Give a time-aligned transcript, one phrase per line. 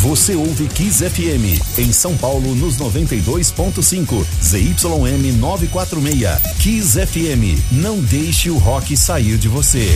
[0.00, 6.40] Você ouve Kiss FM em São Paulo nos 92.5, ZYM 946.
[6.58, 9.86] Kiss FM, não deixe o rock sair de você.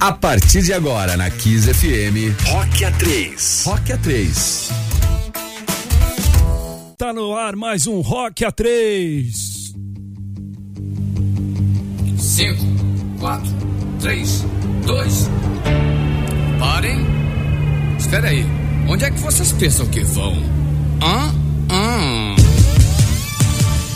[0.00, 3.64] A partir de agora na Kiss FM, Rock A3.
[3.66, 4.72] Rock A3.
[6.98, 9.63] Tá no ar mais um Rock A3.
[12.34, 12.56] 5,
[13.20, 13.48] 4,
[14.00, 14.44] 3,
[14.84, 15.30] 2.
[16.58, 17.06] Parem.
[17.96, 18.44] Espera aí.
[18.88, 20.32] Onde é que vocês pensam que vão?
[21.00, 21.32] Hã?
[21.70, 22.34] Hã?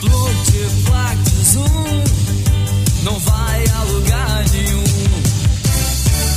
[0.05, 1.20] Multiplax
[1.52, 2.05] Zoom
[3.02, 4.84] não vai a lugar nenhum.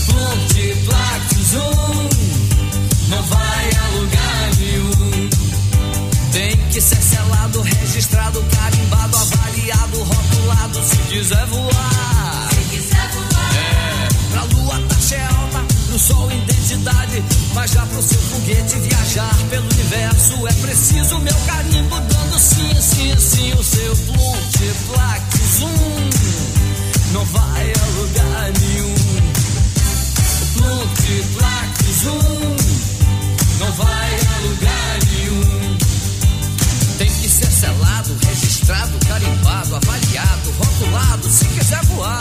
[0.10, 2.10] Multiplax Zoom
[3.10, 5.30] não vai a lugar nenhum.
[6.34, 11.71] Tem que ser selado, registrado, carimbado, avaliado, rotulado, se quiser voar.
[16.02, 22.40] Sol identidade, mas já pro seu foguete viajar pelo universo é preciso meu carimbo dando
[22.40, 25.24] sim, sim, sim, o seu multiplax
[25.60, 26.10] zoom
[27.14, 28.96] não vai a lugar nenhum.
[30.56, 32.56] Multiplax zoom
[33.60, 35.78] não vai a lugar nenhum.
[36.98, 42.21] Tem que ser selado, registrado, carimbado, avaliado, rotulado, se quiser voar.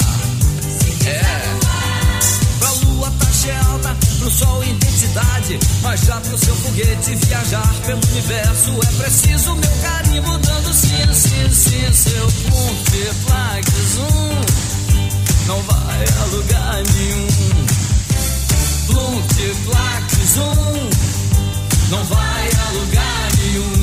[4.40, 10.72] Sol identidade, mas já pro seu foguete viajar pelo universo é preciso meu carimbo dando
[10.72, 14.40] sim, sim, sim, seu multiplax zoom
[15.46, 17.26] não vai a lugar nenhum.
[18.88, 20.90] Multiplax zoom
[21.90, 23.79] não vai a lugar nenhum.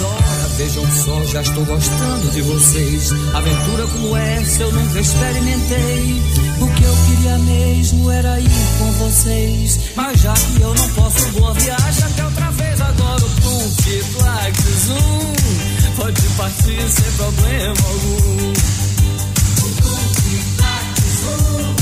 [0.00, 3.12] Ora, vejam só, já estou gostando de vocês.
[3.32, 6.22] Aventura como essa eu nunca experimentei.
[6.60, 9.78] O que eu queria mesmo era ir com vocês.
[9.94, 12.80] Mas já que eu não posso, boa viagem até outra vez.
[12.80, 15.32] Agora o Multiplax Zoom
[15.96, 18.52] pode partir sem problema algum.
[19.62, 21.74] O Multiplax Zoom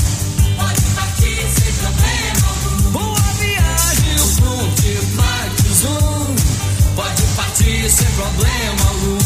[0.57, 2.91] pode partir sem problema algum.
[2.91, 6.12] Boa viagem, o Multiplax Zoom
[7.53, 9.17] pode partir sem problema algum.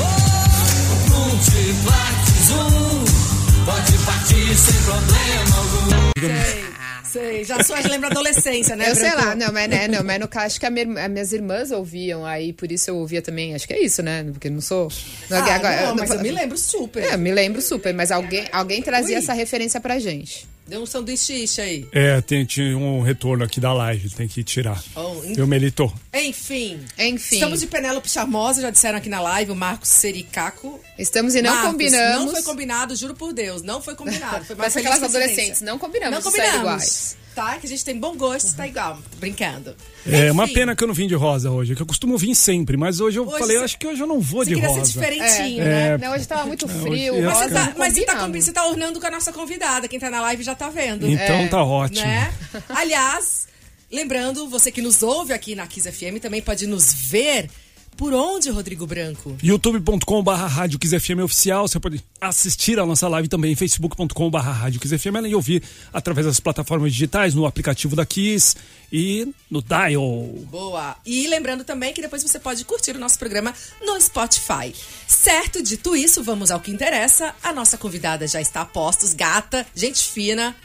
[0.00, 3.04] Oh, Multiplax Zoom
[3.64, 6.10] pode partir sem problema algum.
[6.20, 6.64] Sei,
[7.32, 7.44] sei.
[7.44, 8.90] Já suas lembra a adolescência, né?
[8.90, 11.10] Eu sei lá, não, mas, né, não, mas no caso, acho que a minha- as
[11.10, 14.24] minhas irmãs ouviam, aí por isso eu ouvia também, acho que é isso, né?
[14.30, 14.88] Porque eu não sou.
[15.30, 17.02] Ah, agora- não, mas eu me lembro super.
[17.02, 19.22] É, eu me lembro super, mas alguém, alguém trazia Ui.
[19.22, 20.46] essa referência pra gente.
[20.70, 21.88] Deu um sanduíche aí.
[21.90, 24.80] É, tem, tinha um retorno aqui da live, tem que tirar.
[24.94, 25.92] Oh, en- Eu melito.
[26.14, 26.78] Enfim.
[26.96, 27.34] Enfim.
[27.34, 30.80] Estamos de Penélope Charmosa, já disseram aqui na live, o Marcos Sericaco.
[30.96, 32.24] Estamos e não Marcos, combinamos.
[32.26, 34.44] Não foi combinado, juro por Deus, não foi combinado.
[34.44, 37.16] Foi Mas mais aquelas feliz adolescentes, não combinamos Não sair combinamos.
[37.40, 37.56] Tá?
[37.58, 38.96] Que a gente tem bom gosto, tá igual.
[39.10, 39.74] Tô brincando.
[40.06, 42.34] É uma Enfim, pena que eu não vim de rosa hoje, que eu costumo vir
[42.34, 44.54] sempre, mas hoje eu Hoje falei, você- acho que hoje eu não vou Você de
[44.56, 44.84] queria rosa.
[44.84, 45.96] ser diferentinho, É.
[45.96, 45.98] né?
[46.06, 47.14] Não, hoje tava muito Não, frio.
[47.14, 49.88] rosa Mas, você tá, mas você, tá, você tá ornando com a nossa convidada.
[49.88, 51.08] Quem tá na live já tá vendo.
[51.08, 52.04] Então tá ótimo.
[52.06, 52.30] né?
[52.68, 53.46] Aliás,
[53.90, 57.48] lembrando, você que nos ouve aqui na Kiss FM também pode nos ver
[58.00, 59.36] por onde, Rodrigo Branco?
[59.42, 65.28] youtube.com.br Rádio FM oficial, você pode assistir a nossa live também, facebook.com.br Rádio FM, além
[65.28, 65.62] de ouvir
[65.92, 68.56] através das plataformas digitais, no aplicativo da Kiss
[68.90, 70.30] e no Dial.
[70.50, 70.96] Boa.
[71.04, 73.52] E lembrando também que depois você pode curtir o nosso programa
[73.84, 74.74] no Spotify.
[75.06, 77.34] Certo, dito isso, vamos ao que interessa.
[77.42, 80.56] A nossa convidada já está a postos, gata, gente fina.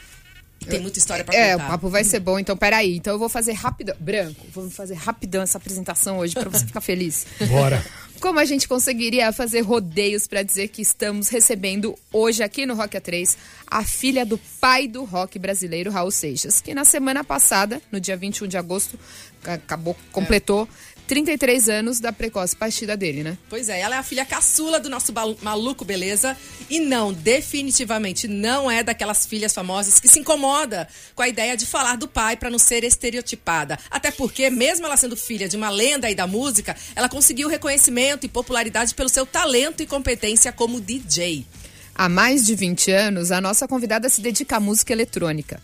[0.70, 1.72] Tem muita história pra É, o contar.
[1.72, 2.96] papo vai ser bom, então peraí.
[2.98, 3.96] Então eu vou fazer rapidão.
[4.00, 7.26] Branco, vou fazer rapidão essa apresentação hoje pra você ficar feliz.
[7.50, 7.84] Bora.
[8.22, 12.98] Como a gente conseguiria fazer rodeios pra dizer que estamos recebendo hoje aqui no Rock
[12.98, 13.36] A3
[13.68, 18.16] a filha do pai do rock brasileiro, Raul Seixas, que na semana passada, no dia
[18.16, 18.98] 21 de agosto,
[19.44, 20.68] ca- acabou, completou
[21.08, 23.38] 33 anos da precoce partida dele, né?
[23.50, 26.36] Pois é, ela é a filha caçula do nosso maluco, beleza?
[26.70, 31.66] E não, definitivamente não é daquelas filhas famosas que se incomoda com a ideia de
[31.66, 33.78] falar do pai pra não ser estereotipada.
[33.90, 38.26] Até porque, mesmo ela sendo filha de uma lenda aí da música, ela conseguiu reconhecimento
[38.26, 41.46] e popularidade pelo seu talento e competência como DJ.
[41.94, 45.62] Há mais de 20 anos, a nossa convidada se dedica à música eletrônica.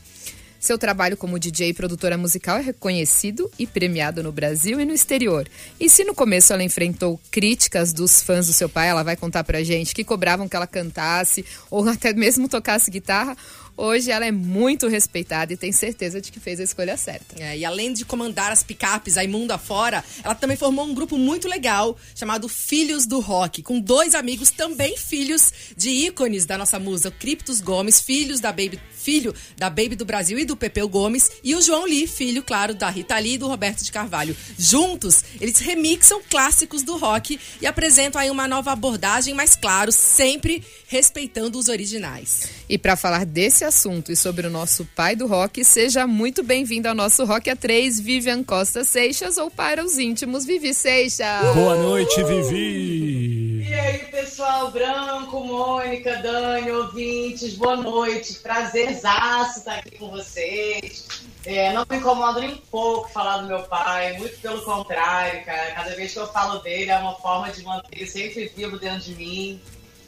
[0.62, 4.94] Seu trabalho como DJ e produtora musical é reconhecido e premiado no Brasil e no
[4.94, 5.50] exterior.
[5.80, 9.44] E se no começo ela enfrentou críticas dos fãs do seu pai, ela vai contar
[9.44, 13.36] pra gente, que cobravam que ela cantasse ou até mesmo tocasse guitarra,
[13.76, 17.42] Hoje ela é muito respeitada e tem certeza de que fez a escolha certa.
[17.42, 21.18] É, e além de comandar as picapes aí mundo afora, ela também formou um grupo
[21.18, 26.78] muito legal chamado Filhos do Rock, com dois amigos também filhos de ícones da nossa
[26.78, 30.88] musa, o Criptos Gomes, filhos da Baby, filho da Baby do Brasil e do Pepeu
[30.88, 34.36] Gomes, e o João Lee, filho, claro, da Rita Lee e do Roberto de Carvalho.
[34.58, 40.64] Juntos, eles remixam clássicos do rock e apresentam aí uma nova abordagem, mas claro, sempre
[40.88, 42.50] respeitando os originais.
[42.70, 46.88] E para falar desse assunto e sobre o nosso pai do rock, seja muito bem-vindo
[46.88, 51.54] ao nosso Rock A3, Vivian Costa Seixas, ou para os íntimos, Vivi Seixas.
[51.54, 53.66] Boa noite, Vivi.
[53.68, 58.34] E aí, pessoal, Branco, Mônica, Dani, ouvintes, boa noite.
[58.36, 61.08] Prazerzaço estar aqui com vocês.
[61.46, 65.72] É, não me incomoda nem um pouco falar do meu pai, muito pelo contrário, cara.
[65.72, 69.02] Cada vez que eu falo dele é uma forma de manter ele sempre vivo dentro
[69.06, 69.62] de mim.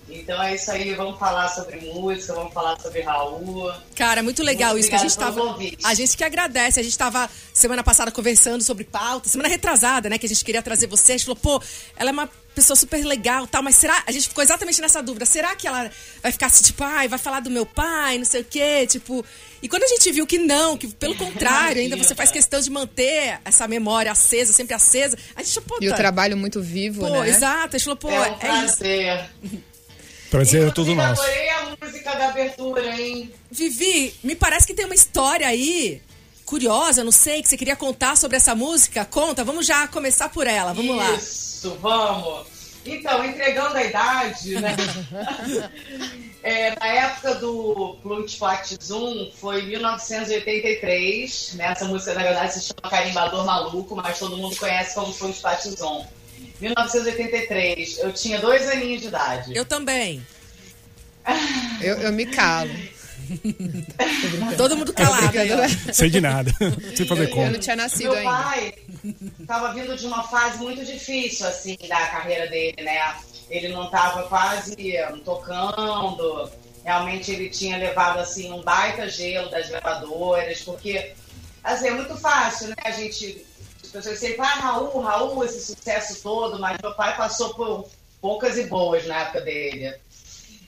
[0.09, 3.71] Então é isso aí, vamos falar sobre música, vamos falar sobre Raul.
[3.95, 5.57] Cara, muito legal Muito isso que a gente tava.
[5.83, 6.79] A gente que agradece.
[6.79, 10.17] A gente tava semana passada conversando sobre pauta, semana retrasada, né?
[10.17, 11.13] Que a gente queria trazer você.
[11.13, 11.63] A gente falou, pô,
[11.95, 14.03] ela é uma pessoa super legal tal, mas será.
[14.05, 15.25] A gente ficou exatamente nessa dúvida.
[15.25, 15.89] Será que ela
[16.21, 18.85] vai ficar assim, tipo, ai, vai falar do meu pai, não sei o quê?
[18.87, 19.25] Tipo.
[19.61, 22.69] E quando a gente viu que não, que pelo contrário, ainda você faz questão de
[22.69, 27.07] manter essa memória acesa, sempre acesa, a gente, pô, E o tá- trabalho muito vivo,
[27.07, 27.29] Pô, né?
[27.29, 27.75] exato.
[27.75, 29.63] A gente falou, pô, é um é, isso.
[30.33, 30.67] Prazer.
[30.67, 31.21] É todo nosso.
[31.21, 33.31] adorei a música da abertura, hein?
[33.51, 36.01] Vivi, me parece que tem uma história aí
[36.43, 39.05] curiosa, não sei, que você queria contar sobre essa música.
[39.05, 41.11] Conta, vamos já começar por ela, vamos lá.
[41.11, 42.47] Isso, vamos.
[42.85, 44.75] Então, entregando a idade, né?
[46.45, 51.53] É, na época do Plunct Flat Zoom, foi 1983.
[51.53, 51.67] Né?
[51.67, 55.65] Essa música, na verdade, se chama Carimbador Maluco, mas todo mundo conhece como Plunct Flat
[55.69, 56.05] Zoom.
[56.63, 59.55] 1983, eu tinha dois aninhos de idade.
[59.55, 60.25] Eu também.
[61.81, 62.69] Eu, eu me calo.
[64.57, 65.93] Todo mundo calado aí, ó.
[65.93, 66.51] Sei de nada.
[66.95, 67.51] Sem fazer Eu, eu conta.
[67.51, 68.31] não tinha nascido Meu ainda.
[68.31, 68.73] pai
[69.39, 73.15] estava vindo de uma fase muito difícil, assim, da carreira dele, né?
[73.49, 74.75] Ele não estava quase
[75.23, 76.49] tocando.
[76.83, 81.13] Realmente ele tinha levado, assim, um baita gelo das gravadoras, porque,
[81.63, 82.75] assim, é muito fácil, né?
[82.83, 83.45] A gente...
[83.93, 87.87] As pessoas sempre, ah, Raul, Raul, esse sucesso todo, mas meu pai passou por
[88.19, 89.93] poucas e boas na época dele.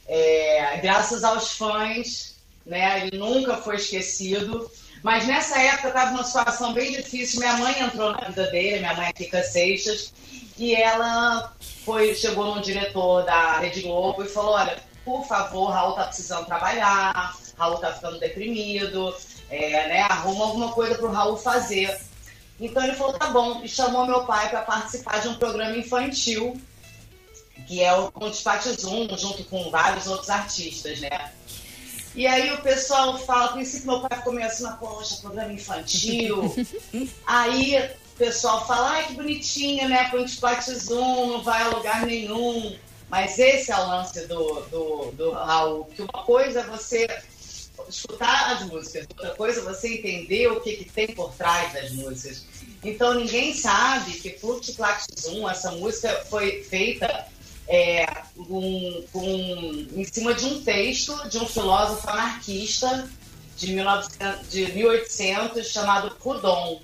[0.07, 3.07] É, graças aos fãs, né?
[3.07, 4.69] Ele nunca foi esquecido.
[5.01, 7.39] Mas nessa época estava numa situação bem difícil.
[7.39, 10.13] Minha mãe entrou na vida dele, minha mãe é Kika Seixas,
[10.55, 11.51] e ela
[11.83, 16.45] foi, chegou num diretor da Rede Globo e falou: olha, por favor, Raul tá precisando
[16.45, 19.15] trabalhar, Raul tá ficando deprimido,
[19.49, 20.01] é, né?
[20.01, 21.99] Arruma alguma coisa pro Raul fazer.
[22.59, 26.59] Então ele falou, tá bom, e chamou meu pai para participar de um programa infantil
[27.67, 28.43] que é o Conte
[28.79, 31.31] Zoom, junto com vários outros artistas, né?
[32.13, 36.55] E aí o pessoal fala, a princípio meu pai ficou meio assim, poxa, programa infantil.
[37.25, 37.77] aí
[38.13, 40.09] o pessoal fala, ai, que bonitinho, né?
[40.09, 40.39] Conte
[40.75, 42.77] Zoom, não vai a lugar nenhum.
[43.09, 47.07] Mas esse é o lance do, do, do Raul, que uma coisa é você
[47.89, 52.43] escutar as músicas, outra coisa você entender o que, que tem por trás das músicas.
[52.83, 57.27] Então ninguém sabe que Fluxo Plax Zoom, essa música foi feita
[57.67, 58.05] é,
[58.35, 63.09] com, com- em cima de um texto de um filósofo anarquista
[63.57, 66.79] de, 1900, de 1800 chamado Proudhon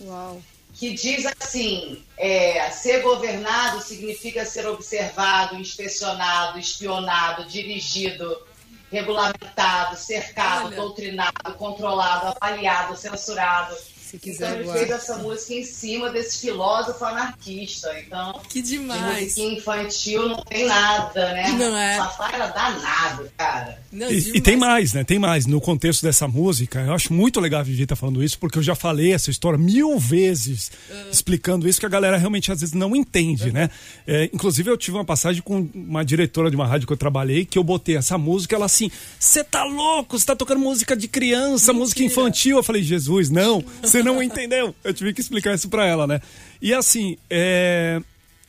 [0.00, 0.42] Uau.
[0.74, 8.46] que diz assim: é, ser governado significa ser observado, inspecionado, espionado, dirigido,
[8.90, 10.76] regulamentado, cercado, Olha.
[10.76, 13.76] doutrinado, controlado, avaliado, censurado.
[14.10, 14.78] Se Então quiser ele voar.
[14.78, 17.88] fez essa música em cima desse filósofo anarquista.
[18.00, 19.22] Então, Que de demais.
[19.22, 21.50] musiquinha infantil não tem nada, né?
[21.52, 21.96] Não é.
[21.98, 23.82] Papai era danado, cara.
[23.92, 25.04] Não, E, e tem mais, né?
[25.04, 25.46] Tem mais.
[25.46, 28.62] No contexto dessa música, eu acho muito legal a Vivi estar falando isso, porque eu
[28.62, 30.70] já falei essa história mil vezes,
[31.10, 33.70] explicando isso, que a galera realmente às vezes não entende, né?
[34.06, 37.44] É, inclusive, eu tive uma passagem com uma diretora de uma rádio que eu trabalhei,
[37.44, 40.18] que eu botei essa música, ela assim, você tá louco?
[40.18, 42.56] Você tá tocando música de criança, música infantil.
[42.58, 43.64] Eu falei, Jesus, não,
[43.98, 44.74] você não entendeu.
[44.84, 46.20] Eu tive que explicar isso pra ela, né?
[46.60, 48.00] E assim, é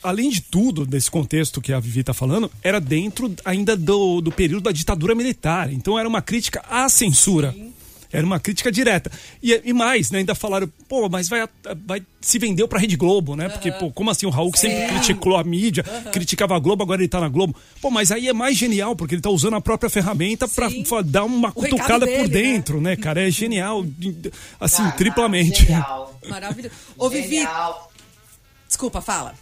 [0.02, 4.32] além de tudo, desse contexto que a Vivi está falando, era dentro ainda do, do
[4.32, 5.72] período da ditadura militar.
[5.72, 7.56] Então era uma crítica à censura.
[8.12, 9.12] Era uma crítica direta.
[9.42, 10.20] E, e mais, né?
[10.20, 11.48] Ainda falaram, pô, mas vai,
[11.86, 13.48] vai se vendeu pra Rede Globo, né?
[13.50, 17.02] Porque, pô, como assim o Raul que sempre criticou a mídia, criticava a Globo, agora
[17.02, 17.56] ele tá na Globo.
[17.82, 20.84] Pô, mas aí é mais genial, porque ele tá usando a própria ferramenta pra Sim.
[20.86, 22.34] fa- dar uma cutucada dele, por né?
[22.34, 23.28] dentro, né, cara?
[23.28, 23.86] É genial.
[24.60, 25.66] Assim, Cara, triplamente.
[25.66, 26.20] Genial.
[26.28, 26.74] Maravilhoso.
[26.98, 27.48] Ô, Vivi,
[28.68, 29.36] desculpa, fala.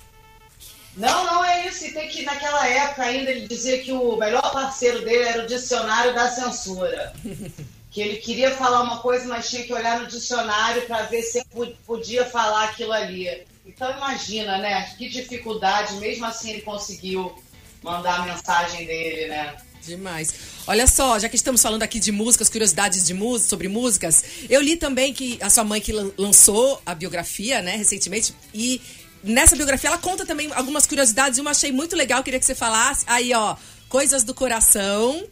[0.98, 1.86] Não, não é isso.
[1.86, 5.48] E tem que, naquela época ainda, ele dizia que o melhor parceiro dele era o
[5.48, 7.14] dicionário da censura.
[7.92, 11.44] que ele queria falar uma coisa, mas tinha que olhar no dicionário para ver se
[11.86, 13.46] podia falar aquilo ali.
[13.66, 14.84] Então imagina, né?
[14.98, 17.36] Que dificuldade, mesmo assim ele conseguiu
[17.84, 19.56] mandar a mensagem dele, né?
[19.86, 20.34] Demais.
[20.66, 24.62] Olha só, já que estamos falando aqui de músicas, curiosidades de música, sobre músicas, eu
[24.62, 28.82] li também que a sua mãe que lançou a biografia, né, recentemente, e
[29.24, 32.56] nessa biografia ela conta também algumas curiosidades e uma achei muito legal, queria que você
[32.56, 33.06] falasse.
[33.08, 33.56] Aí, ó,
[33.88, 35.26] Coisas do Coração,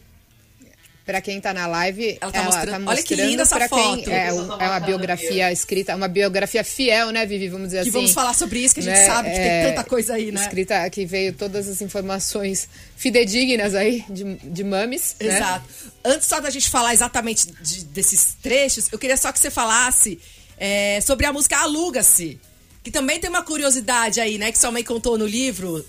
[1.06, 2.70] Pra quem tá na live, ela tá ela mostrando.
[2.72, 4.02] Tá mostrando Olha que linda essa foto.
[4.02, 7.48] Quem, é, é, uma biografia escrita, uma biografia fiel, né, Vivi?
[7.48, 7.90] Vamos dizer que assim.
[7.92, 9.06] vamos falar sobre isso, que a gente né?
[9.06, 10.42] sabe que é, tem tanta coisa aí, né?
[10.42, 15.14] Escrita que veio todas as informações fidedignas aí de, de mames.
[15.20, 15.36] Né?
[15.36, 15.64] Exato.
[15.84, 15.90] Né?
[16.06, 20.18] Antes só da gente falar exatamente de, desses trechos, eu queria só que você falasse
[20.58, 22.40] é, sobre a música Aluga-se.
[22.82, 24.50] Que também tem uma curiosidade aí, né?
[24.50, 25.86] Que sua mãe contou no livro.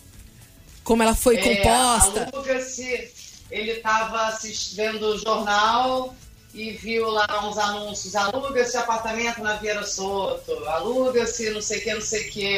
[0.83, 2.29] Como ela foi é, composta.
[2.31, 3.16] Aluga-se
[3.49, 4.37] ele estava
[4.73, 6.13] vendo o jornal
[6.53, 11.93] e viu lá uns anúncios, aluga-se apartamento na Vieira Soto, aluga-se não sei o que,
[11.93, 12.57] não sei o que.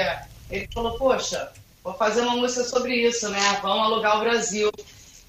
[0.49, 1.51] Ele falou, poxa,
[1.83, 3.59] vou fazer uma música sobre isso, né?
[3.61, 4.71] Vamos alugar o Brasil.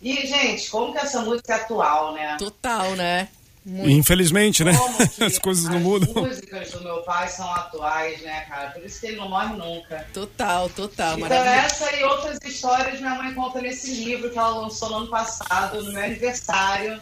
[0.00, 2.36] E, gente, como que essa música é atual, né?
[2.38, 3.28] Total, né?
[3.64, 3.90] Muito.
[3.90, 4.72] Infelizmente, né?
[5.24, 6.24] As coisas não mudam.
[6.24, 8.70] As músicas do meu pai são atuais, né, cara?
[8.70, 10.06] Por isso que ele não morre nunca.
[10.14, 11.18] Total, total.
[11.18, 15.08] Então, essa e outras histórias minha mãe conta nesse livro que ela lançou no ano
[15.08, 17.00] passado, no meu aniversário.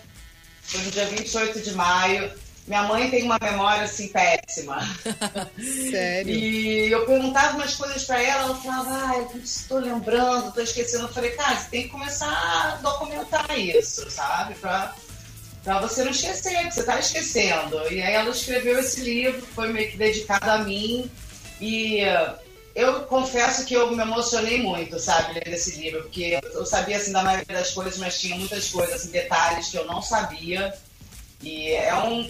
[0.62, 2.30] Foi no dia 28 de maio.
[2.66, 4.78] Minha mãe tem uma memória assim péssima.
[5.90, 6.34] Sério?
[6.34, 11.04] E eu perguntava umas coisas para ela, ela falava, ah, eu estou lembrando, estou esquecendo.
[11.04, 14.54] Eu falei, cara, você tem que começar a documentar isso, sabe?
[14.56, 14.94] Pra
[15.68, 17.76] Pra você não esquecer, que você tá esquecendo.
[17.92, 21.10] E aí ela escreveu esse livro, foi meio que dedicado a mim.
[21.60, 22.00] E
[22.75, 27.12] eu confesso que eu me emocionei muito, sabe, lendo esse livro, porque eu sabia, assim,
[27.12, 30.72] da maioria das coisas, mas tinha muitas coisas, assim, detalhes que eu não sabia.
[31.42, 32.26] E é um,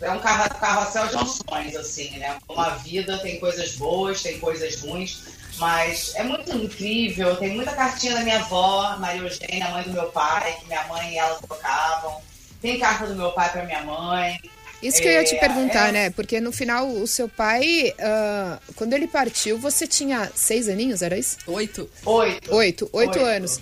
[0.00, 2.38] é um carrossel de emoções, assim, né?
[2.46, 5.20] Como a vida tem coisas boas, tem coisas ruins,
[5.58, 7.36] mas é muito incrível.
[7.36, 11.12] Tem muita cartinha da minha avó, Maria Eugênia, mãe do meu pai, que minha mãe
[11.12, 12.29] e ela trocavam.
[12.60, 14.38] Tem carta do meu pai para minha mãe.
[14.82, 15.92] Isso que eu ia te é, perguntar, é...
[15.92, 16.10] né?
[16.10, 21.18] Porque no final, o seu pai, uh, quando ele partiu, você tinha seis aninhos, era
[21.18, 21.36] isso?
[21.46, 21.88] Oito.
[22.04, 22.54] Oito.
[22.54, 23.18] Oito, oito, oito.
[23.18, 23.60] anos.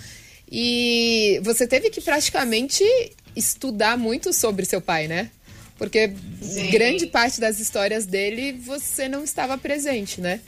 [0.50, 2.84] E você teve que praticamente
[3.34, 5.30] estudar muito sobre seu pai, né?
[5.76, 6.70] Porque Sim.
[6.70, 10.40] grande parte das histórias dele você não estava presente, né?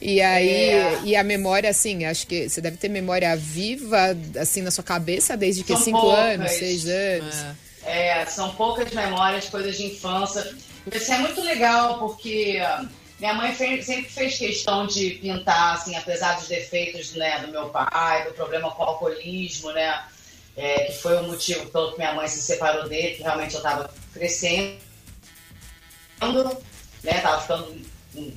[0.00, 1.00] E aí, é.
[1.04, 5.36] e a memória, assim, acho que você deve ter memória viva, assim, na sua cabeça
[5.36, 6.18] desde que São cinco poucas.
[6.18, 7.34] anos, seis anos.
[7.34, 7.63] É.
[7.84, 10.56] É, são poucas memórias, coisas de infância.
[10.92, 12.60] Isso é muito legal, porque
[13.18, 17.68] minha mãe fez, sempre fez questão de pintar, assim, apesar dos defeitos né, do meu
[17.68, 20.04] pai, do problema com o alcoolismo, né?
[20.56, 23.58] É, que foi o motivo pelo que minha mãe se separou dele, que realmente eu
[23.58, 24.78] estava crescendo,
[27.02, 27.20] né?
[27.20, 27.82] Tava ficando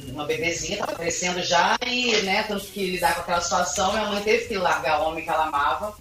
[0.10, 4.24] uma bebezinha, tava crescendo já, e, né, tanto que lidar com aquela situação, minha mãe
[4.24, 5.96] teve que largar o homem que ela amava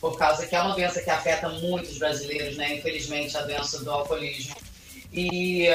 [0.00, 2.76] por causa que é uma doença que afeta muitos brasileiros, né?
[2.76, 4.56] Infelizmente, a doença do alcoolismo.
[5.12, 5.66] E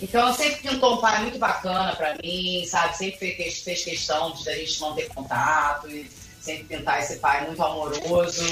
[0.00, 2.96] então ela sempre pintou um pai muito bacana para mim, sabe?
[2.96, 6.08] Sempre fez, fez questão de a gente manter contato e
[6.40, 8.44] sempre pintar esse pai muito amoroso.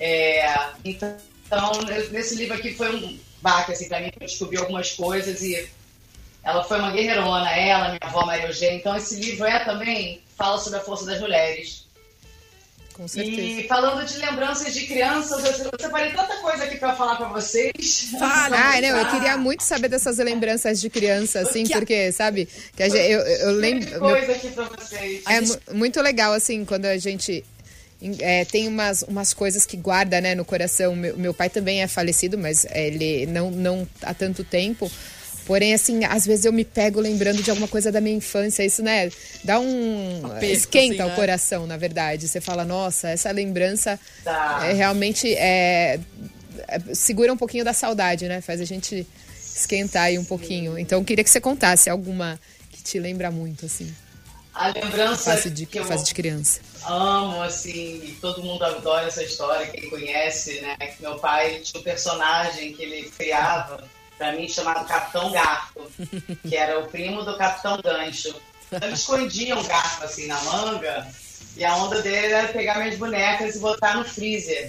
[0.00, 0.44] É,
[0.84, 1.16] então,
[2.10, 5.68] nesse livro aqui foi um baque assim para mim, eu descobri algumas coisas e
[6.42, 8.76] ela foi uma guerreirona, ela, minha avó Maria Eugênia.
[8.76, 11.87] Então esse livro é também fala sobre a força das mulheres
[12.98, 13.60] com certeza.
[13.60, 18.08] E falando de lembranças de crianças, eu separei tanta coisa aqui para falar para vocês.
[18.18, 18.58] Fala!
[18.68, 22.82] Ah, não, eu queria muito saber dessas lembranças de criança, assim, que porque, sabe, que
[22.82, 23.98] a gente, eu, eu lembro.
[24.00, 25.22] coisa aqui pra vocês.
[25.26, 25.58] É gente...
[25.72, 27.44] muito legal, assim, quando a gente.
[28.20, 30.94] É, tem umas, umas coisas que guarda né, no coração.
[30.94, 34.90] Meu, meu pai também é falecido, mas ele não, não há tanto tempo.
[35.48, 38.62] Porém, assim, às vezes eu me pego lembrando de alguma coisa da minha infância.
[38.62, 39.10] Isso, né?
[39.42, 40.26] Dá um.
[40.26, 41.14] Aperto, esquenta assim, o né?
[41.16, 42.28] coração, na verdade.
[42.28, 44.60] Você fala, nossa, essa lembrança tá.
[44.68, 45.98] é, realmente é,
[46.68, 48.42] é, segura um pouquinho da saudade, né?
[48.42, 49.06] Faz a gente
[49.42, 50.78] esquentar aí um pouquinho.
[50.78, 52.38] Então, eu queria que você contasse alguma
[52.70, 53.90] que te lembra muito, assim.
[54.52, 56.60] A lembrança fase de, que fase de criança.
[56.84, 60.76] Amo, assim, todo mundo adora essa história, quem conhece, né?
[60.76, 63.82] Que meu pai tinha um personagem que ele criava
[64.18, 65.90] para mim chamado Capitão Garfo,
[66.46, 68.34] que era o primo do Capitão Gancho.
[68.70, 71.08] Então, escondia um garfo assim na manga
[71.56, 74.68] e a onda dele era pegar minhas bonecas e botar no freezer.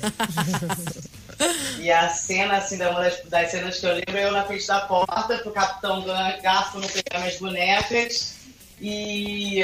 [1.79, 4.43] E a cena, assim, da uma das, das cenas que eu lembro, é eu na
[4.43, 6.03] frente da porta, pro Capitão
[6.41, 8.35] Garfo não pegar minhas bonecas.
[8.81, 9.63] E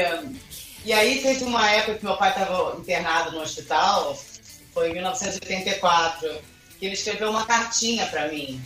[0.85, 4.17] E aí teve uma época que meu pai estava internado no hospital,
[4.71, 6.29] foi em 1984,
[6.79, 8.61] que ele escreveu uma cartinha para mim.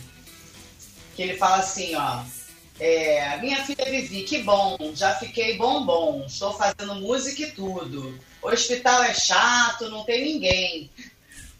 [1.20, 2.22] Que ele fala assim, ó.
[2.78, 8.18] É, minha filha Vivi, que bom, já fiquei bombom, estou fazendo música e tudo.
[8.40, 10.90] O hospital é chato, não tem ninguém.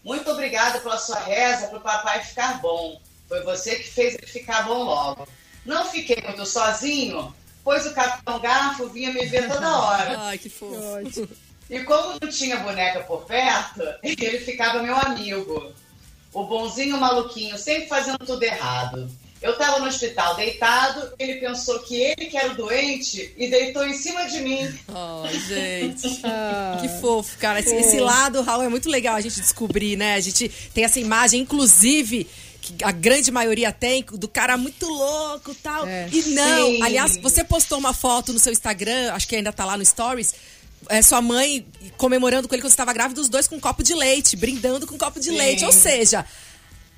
[0.02, 2.98] Muito obrigada pela sua reza para o papai ficar bom.
[3.28, 5.28] Foi você que fez ele ficar bom logo.
[5.66, 10.16] Não fiquei muito sozinho, pois o Capitão Garfo vinha me ver toda hora.
[10.24, 11.28] Ai, que fofo.
[11.68, 15.70] E como não tinha boneca por perto, ele ficava meu amigo.
[16.32, 19.19] O bonzinho maluquinho, sempre fazendo tudo errado.
[19.42, 23.86] Eu estava no hospital deitado, ele pensou que ele que era o doente e deitou
[23.86, 24.70] em cima de mim.
[24.88, 26.20] Oh, gente.
[26.82, 27.60] que fofo, cara.
[27.60, 30.14] Esse, esse lado, Raul, é muito legal a gente descobrir, né?
[30.14, 32.28] A gente tem essa imagem, inclusive
[32.60, 35.86] que a grande maioria tem, do cara muito louco tal.
[35.86, 36.08] É.
[36.12, 36.82] E não, Sim.
[36.82, 40.34] aliás, você postou uma foto no seu Instagram, acho que ainda tá lá no Stories.
[40.90, 41.66] é, sua mãe
[41.96, 44.86] comemorando com ele quando você estava grávida, os dois com um copo de leite, brindando
[44.86, 45.36] com um copo de Sim.
[45.38, 45.64] leite.
[45.64, 46.26] Ou seja,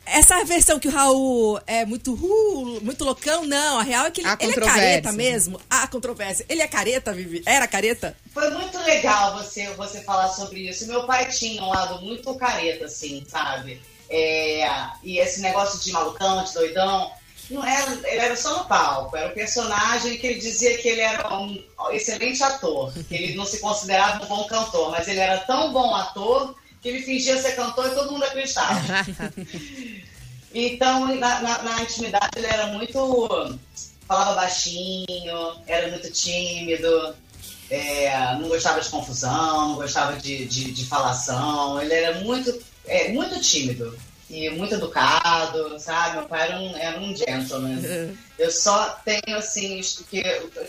[0.04, 3.78] essa versão que o Raul é muito uh, muito loucão, não.
[3.78, 5.60] A real é que ele, ele é careta mesmo.
[5.70, 6.44] Há controvérsia.
[6.48, 7.42] Ele é careta, Vivi?
[7.46, 8.16] Era careta?
[8.32, 10.86] Foi muito legal você, você falar sobre isso.
[10.86, 13.80] Meu pai tinha um lado muito careta, assim, sabe?
[14.10, 14.66] É,
[15.02, 17.10] e esse negócio de malucão, de doidão,
[17.50, 19.16] não era, ele era só no palco.
[19.16, 23.46] Era um personagem que ele dizia que ele era um excelente ator, que ele não
[23.46, 27.52] se considerava um bom cantor, mas ele era tão bom ator que ele fingia ser
[27.56, 28.80] cantor e todo mundo acreditava.
[30.54, 33.58] Então, na, na- na intimidade, ele era muito.
[34.06, 37.14] falava baixinho, era muito tímido,
[37.70, 41.80] é, não gostava de confusão, não gostava de, de, de falação.
[41.80, 43.98] Ele era muito, é, muito tímido
[44.28, 46.16] e muito educado, sabe?
[46.18, 47.80] Meu pai era um, era um gentleman.
[48.38, 50.20] Eu só tenho, assim, que,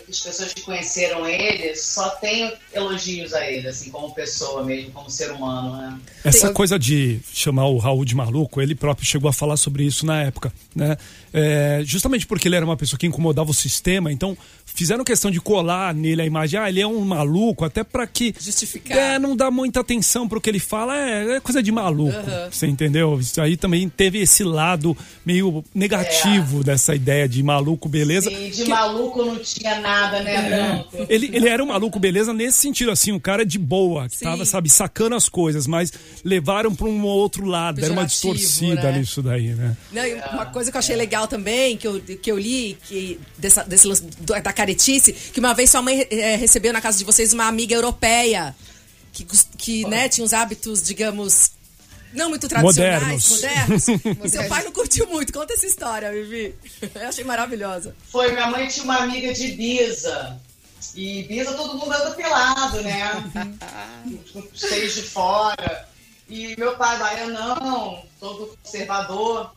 [0.08, 5.10] as pessoas que conheceram ele, só tenho elogios a ele, assim, como pessoa mesmo, como
[5.10, 5.98] ser humano, né?
[6.22, 6.52] Essa Sim.
[6.52, 10.22] coisa de chamar o Raul de maluco, ele próprio chegou a falar sobre isso na
[10.22, 10.96] época, né?
[11.32, 15.40] É, justamente porque ele era uma pessoa que incomodava o sistema, então fizeram questão de
[15.40, 18.96] colar nele a imagem, ah, ele é um maluco, até pra que Justificar.
[18.96, 22.16] é, não dá muita atenção pro que ele fala, é, é coisa de maluco,
[22.50, 23.18] você entendeu?
[23.18, 27.53] Isso aí também teve esse lado meio negativo dessa ideia de maluco,
[27.88, 28.30] beleza?
[28.30, 31.06] E de Que- maluco não tinha nada, né, Branco?
[31.08, 34.24] ele, ele era um maluco, beleza, nesse sentido, assim, um cara de boa, que Sim.
[34.24, 35.92] tava, sabe, sacando as coisas, mas
[36.24, 38.98] levaram pra um outro lado, era uma distorcida né?
[38.98, 39.76] nisso daí, né?
[39.92, 43.62] Não, uma coisa que eu achei legal também, que eu, que eu li, que dessa,
[43.64, 47.32] desse lance da caretice, que uma vez sua mãe eh, recebeu na casa de vocês
[47.32, 48.54] uma amiga europeia,
[49.12, 51.52] que, que né, tinha uns hábitos, digamos,
[52.14, 53.88] não muito tradicionais, Modernos.
[53.88, 54.30] modernos.
[54.32, 55.32] Seu pai não curtiu muito.
[55.32, 56.54] Conta essa história, Vivi.
[56.94, 57.94] Eu achei maravilhosa.
[58.10, 60.38] Foi, minha mãe tinha uma amiga de Ibiza.
[60.94, 63.10] E Ibiza todo mundo anda pelado, né?
[64.32, 65.88] Com os seios de fora.
[66.28, 69.52] E meu pai, baianão, todo conservador,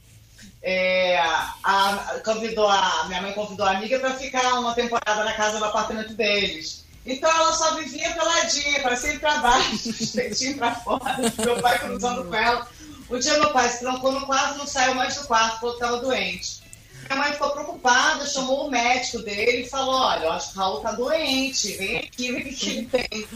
[0.62, 1.18] é,
[1.64, 5.66] a- convidou a, minha mãe convidou a amiga para ficar uma temporada na casa do
[5.66, 6.86] apartamento deles.
[7.08, 11.80] Então ela só vivia peladinha, para sempre para baixo, os peitinhos para fora, meu pai
[11.80, 12.68] cruzando com ela.
[13.10, 15.84] Um dia meu pai se trancou no quarto, não saiu mais do quarto, falou que
[15.84, 16.62] estava doente.
[17.10, 20.62] Minha mãe ficou preocupada, chamou o médico dele e falou: Olha, eu acho que o
[20.62, 23.28] Raul tá doente, vem aqui ver o que ele tem.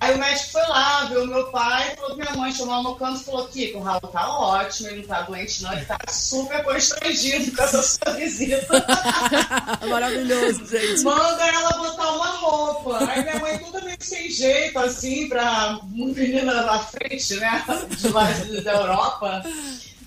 [0.00, 3.20] Aí o médico foi lá, viu meu pai, falou que minha mãe chamou no canto
[3.20, 6.62] e falou: Kiko, o Raul tá ótimo, ele não tá doente, não, ele tá super
[6.64, 8.86] constrangido com essa sua visita.
[9.88, 11.02] Maravilhoso, gente.
[11.02, 13.10] Manda ela botar uma roupa.
[13.10, 17.64] Aí minha mãe toda meio sem jeito, assim, pra menina na frente, né?
[17.96, 19.42] De lá de- da Europa.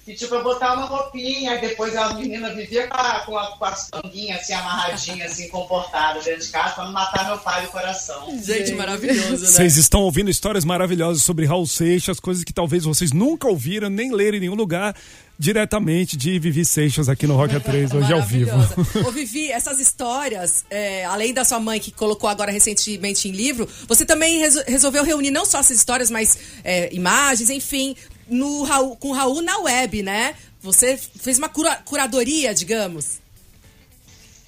[0.09, 3.65] Pediu pra botar uma roupinha, aí depois a menina vivia com, a, com, a, com
[3.65, 7.67] as tanguinhas assim, amarradinhas, assim, comportada dentro de casa, pra não matar meu pai do
[7.71, 8.27] coração.
[8.43, 9.51] Gente, maravilhoso, né?
[9.51, 14.11] Vocês estão ouvindo histórias maravilhosas sobre Raul Seixas, coisas que talvez vocês nunca ouviram, nem
[14.11, 14.95] leram em nenhum lugar,
[15.37, 18.51] diretamente de Vivi Seixas aqui no Rock A3, hoje ao vivo.
[19.07, 23.69] Ô, Vivi, essas histórias, é, além da sua mãe que colocou agora recentemente em livro,
[23.87, 27.95] você também reso- resolveu reunir não só essas histórias, mas é, imagens, enfim,
[28.29, 30.35] no Raul- com o Raul na web, né?
[30.61, 33.19] Você fez uma cura- curadoria, digamos.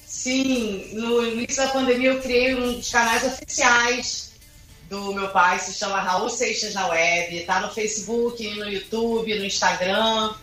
[0.05, 4.31] Sim, no início da pandemia eu criei dos canais oficiais
[4.89, 9.45] do meu pai, se chama Raul Seixas na Web, tá no Facebook, no YouTube, no
[9.45, 10.33] Instagram.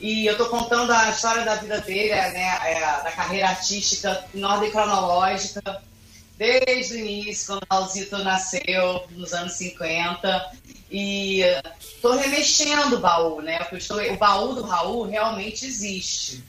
[0.00, 4.42] E eu tô contando a história da vida dele, né, é, da carreira artística em
[4.44, 5.82] ordem cronológica,
[6.38, 10.52] desde o início, quando o Raulzito nasceu, nos anos 50.
[10.90, 11.42] E
[12.00, 13.58] tô remexendo o baú, né?
[13.58, 16.42] Porque estou- o baú do Raul realmente existe.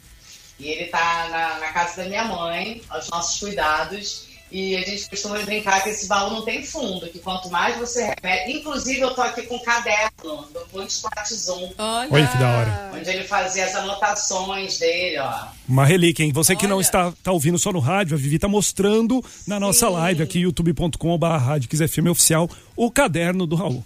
[0.60, 4.28] E ele tá na, na casa da minha mãe, aos nossos cuidados.
[4.51, 8.01] E a gente costuma brincar que esse baú não tem fundo, que quanto mais você
[8.01, 8.51] remete.
[8.51, 10.09] Inclusive, eu tô aqui com um caderno
[10.51, 10.93] do Ponte
[11.33, 11.71] Zoom.
[11.77, 12.27] Olha.
[12.27, 12.91] Que da hora.
[12.95, 15.47] Onde ele fazia as anotações dele, ó.
[15.67, 16.31] Uma relíquia, hein?
[16.33, 16.73] Você que Olha.
[16.73, 19.62] não está, tá ouvindo só no rádio, a Vivi tá mostrando na Sim.
[19.62, 23.83] nossa live aqui, youtube.com.br Rádio FM Oficial, o caderno do Raul.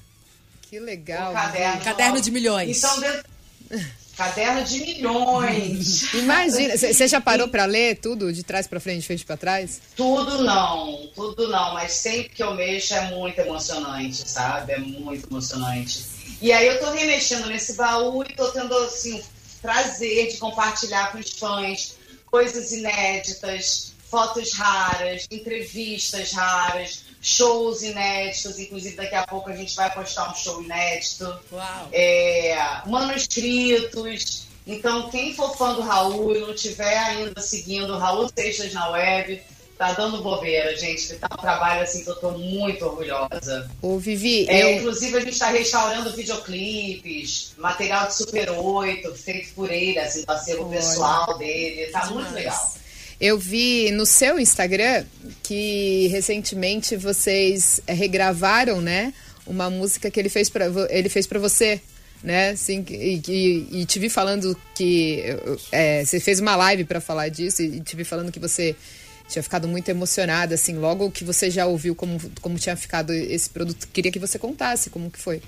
[0.69, 1.31] Que legal.
[1.31, 2.77] O caderno, caderno de milhões.
[2.77, 3.23] Então, dentro...
[4.15, 6.13] Caderno de milhões.
[6.13, 9.81] Imagina, você já parou para ler tudo de trás para frente, de frente para trás?
[9.95, 14.73] Tudo não, tudo não, mas sempre que eu mexo é muito emocionante, sabe?
[14.73, 16.05] É muito emocionante.
[16.41, 19.21] E aí eu tô remexendo nesse baú e tô tendo assim
[19.61, 21.95] prazer de compartilhar com os fãs
[22.29, 29.89] coisas inéditas, fotos raras, entrevistas raras, shows inéditos, inclusive daqui a pouco a gente vai
[29.91, 31.39] postar um show inédito.
[31.91, 32.55] É,
[32.85, 34.43] manuscritos.
[34.67, 38.89] Então, quem for fã do Raul e não tiver ainda seguindo o Raul Seixas na
[38.89, 39.41] web,
[39.77, 41.07] tá dando bobeira, gente.
[41.07, 43.69] Que tá um trabalho assim que eu tô muito orgulhosa.
[43.81, 44.49] Ô, Vivi.
[44.49, 44.77] É, eu...
[44.79, 50.31] Inclusive, a gente está restaurando videoclipes, material de Super 8, feito por ele, assim, do
[50.31, 51.91] acervo pessoal dele.
[51.91, 52.82] Tá muito legal.
[53.23, 55.05] Eu vi no seu Instagram
[55.41, 59.13] que recentemente vocês eh, regravaram, né,
[59.47, 61.79] uma música que ele fez para ele fez para você,
[62.21, 62.49] né?
[62.49, 65.23] Assim, e, e, e, te vi falando que
[65.71, 68.75] é, você fez uma live para falar disso e te vi falando que você
[69.29, 73.49] tinha ficado muito emocionada, assim, logo que você já ouviu como, como tinha ficado esse
[73.49, 73.87] produto.
[73.93, 75.41] Queria que você contasse como que foi.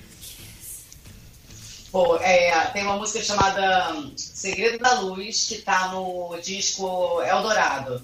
[1.96, 8.04] Pô, é, tem uma música chamada Segredo da Luz, que está no disco Eldorado.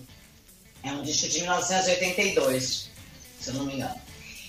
[0.82, 2.90] É um disco de 1982,
[3.38, 4.00] se eu não me engano.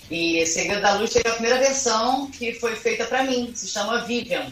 [0.09, 4.05] E Segredo da Luz teve a primeira versão que foi feita para mim, se chama
[4.05, 4.49] Vivian.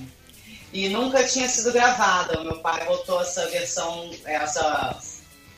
[0.73, 2.43] E nunca tinha sido gravada.
[2.43, 4.99] Meu pai botou essa versão, essa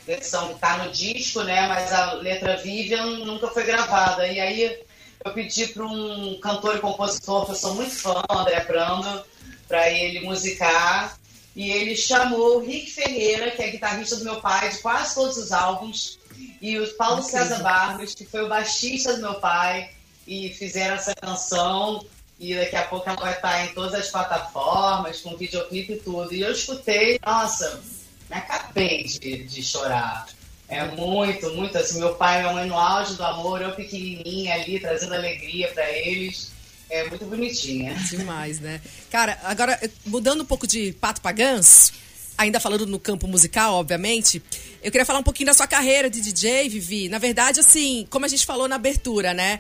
[0.05, 1.67] versão que está no disco, né?
[1.67, 4.27] Mas a letra Vivian nunca foi gravada.
[4.27, 4.82] E aí
[5.23, 9.23] eu pedi para um cantor e compositor que eu sou muito fã, André Prando,
[9.67, 11.17] para ele musicar.
[11.55, 15.37] E ele chamou o Rick Ferreira, que é guitarrista do meu pai, de quase todos
[15.37, 16.17] os álbuns,
[16.59, 19.91] e o Paulo César Barros, que foi o baixista do meu pai,
[20.27, 22.05] e fizeram essa canção.
[22.39, 26.33] E daqui a pouco ela vai estar em todas as plataformas, com videoclipe e tudo.
[26.33, 27.81] E eu escutei, nossa,
[28.29, 30.25] me acabei de, de chorar.
[30.67, 31.99] É muito, muito assim.
[31.99, 35.89] Meu pai e minha mãe no auge do amor, eu pequenininha ali, trazendo alegria para
[35.91, 36.51] eles.
[36.89, 37.93] É muito bonitinha.
[38.09, 38.81] Demais, né?
[39.09, 41.91] Cara, agora, mudando um pouco de pato pagãs,
[42.37, 44.41] ainda falando no campo musical, obviamente,
[44.81, 47.09] eu queria falar um pouquinho da sua carreira de DJ, Vivi.
[47.09, 49.59] Na verdade, assim, como a gente falou na abertura, né?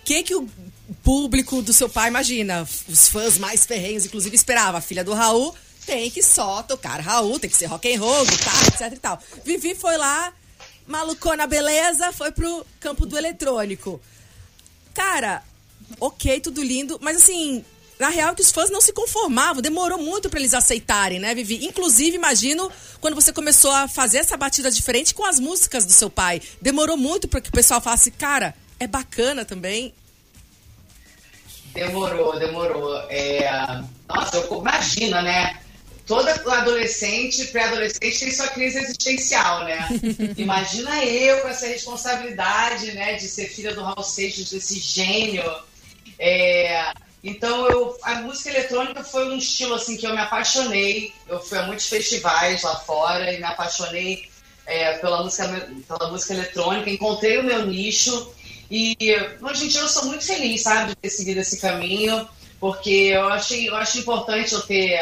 [0.00, 0.48] O que, que o
[1.02, 2.66] público do seu pai imagina?
[2.88, 4.78] Os fãs mais ferrenhos, inclusive, esperava.
[4.78, 5.54] A filha do Raul
[5.86, 9.18] tem que só tocar Raul, tem que ser rock and roll, guitarra, etc e tal.
[9.44, 10.32] Vivi foi lá,
[10.90, 14.00] malucou na beleza, foi pro campo do eletrônico.
[14.92, 15.42] Cara,
[16.00, 17.64] ok, tudo lindo, mas assim,
[17.96, 21.64] na real que os fãs não se conformavam, demorou muito para eles aceitarem, né, Vivi?
[21.64, 26.10] Inclusive, imagino quando você começou a fazer essa batida diferente com as músicas do seu
[26.10, 26.42] pai.
[26.60, 29.94] Demorou muito para que o pessoal falasse, cara, é bacana também.
[31.72, 32.96] Demorou, demorou.
[33.08, 33.48] É...
[34.08, 34.58] Nossa, eu...
[34.58, 35.60] imagina, né?
[36.10, 39.88] Toda adolescente, pré-adolescente tem sua crise existencial, né?
[40.36, 45.44] Imagina eu com essa responsabilidade, né, de ser filha do Raul Seixas, desse gênio
[46.22, 46.92] é,
[47.24, 51.14] então eu, a música eletrônica foi um estilo assim que eu me apaixonei.
[51.26, 54.28] Eu fui a muitos festivais lá fora e me apaixonei
[54.66, 55.48] é, pela música
[55.88, 56.90] pela música eletrônica.
[56.90, 58.30] Encontrei o meu nicho
[58.70, 58.94] e
[59.40, 62.28] hoje em dia eu sou muito feliz, sabe, de ter seguido esse caminho,
[62.60, 65.00] porque eu achei eu acho importante eu ter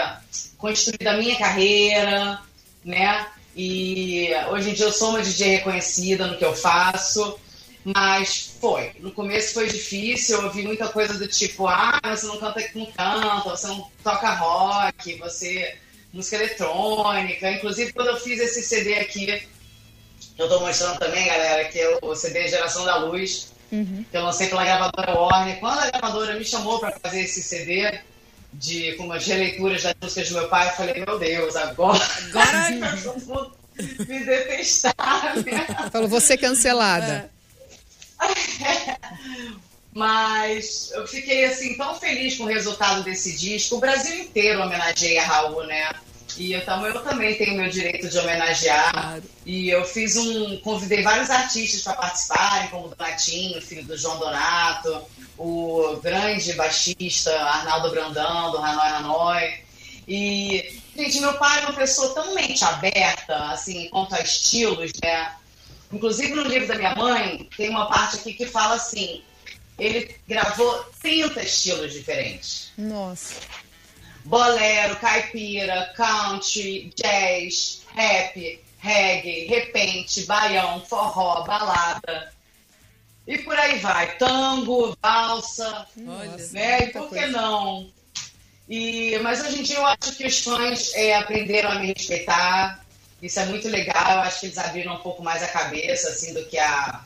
[0.58, 2.40] construído a minha carreira,
[2.84, 3.26] né?
[3.56, 7.38] E hoje em dia eu sou uma DJ reconhecida no que eu faço.
[7.84, 8.92] Mas foi.
[8.98, 12.84] No começo foi difícil, eu ouvi muita coisa do tipo, ah, você não canta com
[12.86, 15.76] canto, você não toca rock, você.
[16.12, 17.50] música eletrônica.
[17.50, 19.42] Inclusive, quando eu fiz esse CD aqui,
[20.36, 24.04] eu tô mostrando também, galera, que é o CD Geração da Luz, uhum.
[24.10, 25.58] que eu lancei pela gravadora Warner.
[25.58, 28.00] Quando a gravadora me chamou para fazer esse CD,
[28.52, 32.70] de com umas releituras das músicas do meu pai, eu falei, meu Deus, agora, agora
[34.08, 35.36] me detestar.
[35.44, 35.66] Né?
[35.92, 37.30] Falou, você cancelada.
[38.20, 38.96] É.
[39.92, 43.76] Mas eu fiquei assim tão feliz com o resultado desse disco.
[43.76, 45.90] O Brasil inteiro homenageia Raul, né?
[46.38, 48.92] E então eu também tenho meu direito de homenagear.
[48.92, 49.22] Claro.
[49.44, 50.56] E eu fiz um.
[50.58, 55.02] convidei vários artistas para participarem, como o Donatinho, filho do João Donato,
[55.36, 59.68] o grande baixista Arnaldo Brandão, do Hanoi Hanoi.
[60.06, 65.32] E, gente, meu pai é uma pessoa tão mente aberta, assim, quanto a estilos, né?
[65.92, 69.22] Inclusive no livro da minha mãe, tem uma parte aqui que fala assim:
[69.78, 72.72] ele gravou 30 estilos diferentes.
[72.76, 73.34] Nossa.
[74.28, 82.30] Bolero, caipira, country, jazz, rap, reggae, repente, baião, forró, balada.
[83.26, 84.18] E por aí vai.
[84.18, 86.84] Tango, valsa, Olha, né?
[86.84, 87.90] E por que não?
[88.68, 92.84] E, mas hoje em dia eu acho que os fãs é, aprenderam a me respeitar.
[93.22, 94.12] Isso é muito legal.
[94.12, 97.02] Eu acho que eles abriram um pouco mais a cabeça assim do que há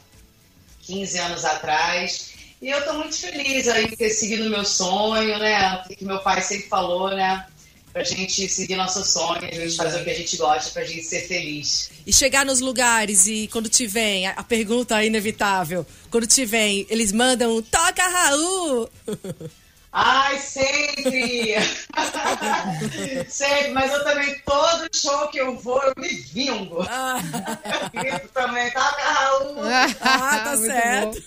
[0.83, 2.32] 15 anos atrás.
[2.63, 5.83] E eu estou muito feliz aí de ter seguido meu sonho, né?
[5.85, 7.45] O que meu pai sempre falou, né?
[7.93, 11.03] Pra gente seguir nosso sonho, a gente fazer o que a gente gosta, pra gente
[11.03, 11.91] ser feliz.
[12.07, 17.11] E chegar nos lugares e quando te vem, a, pergunta inevitável, quando te vem, eles
[17.11, 18.89] mandam toca Raul!
[19.93, 21.55] Ai, sempre!
[23.29, 26.83] sempre, mas eu também, todo show que eu vou, eu me vingo.
[26.89, 27.21] Ah,
[27.95, 29.57] Eu grito também, toca Raul!
[30.01, 31.23] ah, tá certo.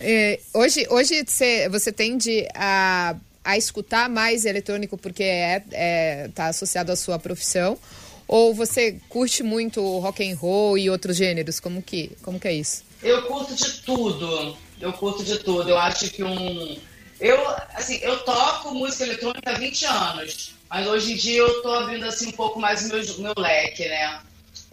[0.00, 6.48] É, hoje hoje você, você tende a, a escutar mais eletrônico porque é, é, tá
[6.48, 7.78] associado à sua profissão?
[8.26, 11.60] Ou você curte muito rock and roll e outros gêneros?
[11.60, 12.82] Como que, como que é isso?
[13.04, 14.56] Eu curto de tudo.
[14.80, 15.68] Eu curto de tudo.
[15.68, 16.78] Eu acho que um.
[17.20, 17.38] Eu,
[17.74, 22.04] assim, eu toco música eletrônica há 20 anos, mas hoje em dia eu tô abrindo
[22.06, 24.20] assim um pouco mais o meu, meu leque, né?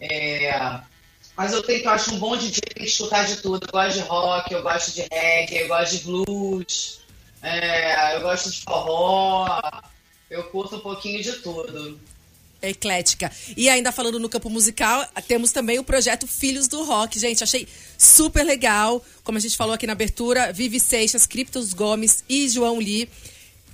[0.00, 0.80] É,
[1.36, 3.66] Mas eu tenho eu acho um bom DJ tem que escutar de tudo.
[3.66, 7.00] Eu gosto de rock, eu gosto de reggae, eu gosto de blues,
[7.42, 9.60] é, eu gosto de forró,
[10.30, 12.00] eu curto um pouquinho de tudo.
[12.62, 13.30] Eclética.
[13.56, 17.18] E ainda falando no campo musical, temos também o projeto Filhos do Rock.
[17.18, 17.66] Gente, achei
[17.98, 19.04] super legal.
[19.24, 23.08] Como a gente falou aqui na abertura, Vivi Seixas, Criptos Gomes e João Lee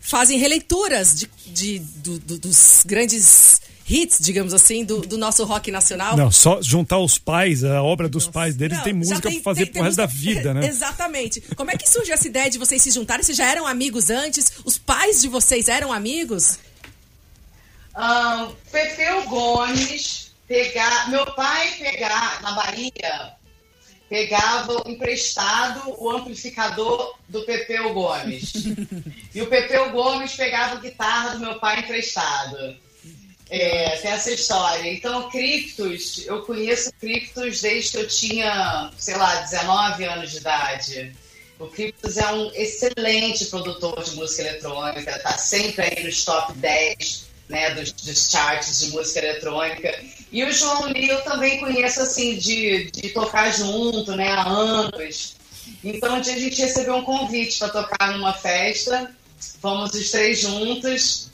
[0.00, 5.70] fazem releituras de, de- do- do- dos grandes hits, digamos assim, do, do nosso rock
[5.70, 6.14] nacional.
[6.16, 9.64] Não, só juntar os pais, a obra dos pais deles, Não, tem música pra fazer
[9.64, 10.66] tem- pro tem resto da música- vida, né?
[10.68, 11.40] Exatamente.
[11.56, 13.22] Como é que surgiu essa ideia de vocês se juntarem?
[13.24, 14.52] Vocês já eram amigos antes?
[14.64, 16.58] Os pais de vocês eram amigos?
[17.98, 21.10] Ahn, Pepeu Gomes pegar.
[21.10, 23.36] Meu pai pegar na Bahia
[24.08, 28.52] pegava emprestado o amplificador do Pepeu Gomes.
[29.34, 32.76] e o Pepeu Gomes pegava a guitarra do meu pai emprestado.
[33.50, 34.92] É, tem essa história.
[34.92, 41.16] Então, Criptos, eu conheço Criptos desde que eu tinha, sei lá, 19 anos de idade.
[41.58, 47.27] O Criptos é um excelente produtor de música eletrônica, está sempre aí nos top 10
[47.48, 49.98] né, dos, dos charts de música eletrônica.
[50.30, 55.36] E o João Lee eu também conheço assim, de, de tocar junto né, há anos.
[55.82, 59.10] Então, um dia a gente recebeu um convite para tocar numa festa,
[59.60, 61.28] fomos os três juntos.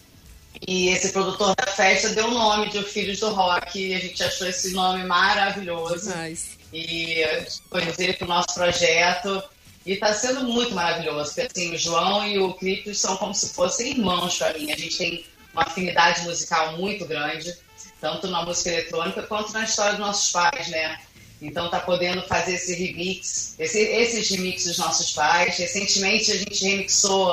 [0.67, 3.99] E esse produtor da festa deu o nome de O Filhos do Rock e a
[3.99, 6.57] gente achou esse nome maravilhoso Demais.
[6.73, 9.43] e escolhemos ele para o nosso projeto.
[9.85, 13.53] E está sendo muito maravilhoso, porque assim, o João e o Criptos são como se
[13.53, 14.73] fossem irmãos para mim.
[14.73, 17.55] A gente tem uma afinidade musical muito grande,
[18.01, 20.99] tanto na música eletrônica quanto na história dos nossos pais, né?
[21.41, 25.57] Então tá podendo fazer esse remix, esse- esses remixes dos nossos pais.
[25.57, 27.33] Recentemente a gente remixou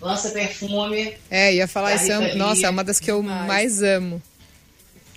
[0.00, 2.36] Lança Perfume, É, ia falar isso.
[2.36, 3.46] Nossa, é uma das que eu Demais.
[3.46, 4.20] mais amo.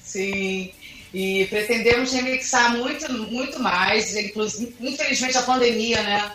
[0.04, 0.72] Sim,
[1.14, 4.16] e pretendemos remixar muito, muito mais.
[4.16, 6.32] Inclusive, infelizmente a pandemia, né,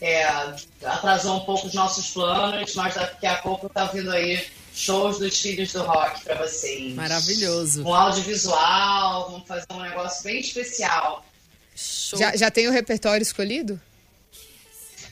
[0.00, 0.24] é,
[0.84, 4.44] atrasou um pouco os nossos planos, mas daqui a pouco tá vindo aí
[4.82, 6.94] shows dos filhos do rock para vocês.
[6.94, 7.84] Maravilhoso.
[7.86, 11.24] Um audiovisual, vamos fazer um negócio bem especial.
[11.74, 12.18] Show.
[12.18, 13.80] Já, já tem o repertório escolhido?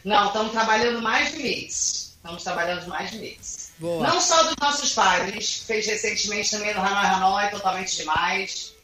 [0.05, 2.17] Não, estamos trabalhando mais de mix.
[2.17, 3.73] Estamos trabalhando mais de mix.
[3.79, 4.07] Boa.
[4.07, 4.95] Não só dos nossos
[5.33, 8.75] gente fez recentemente também no Hanoi Hanoi, totalmente demais.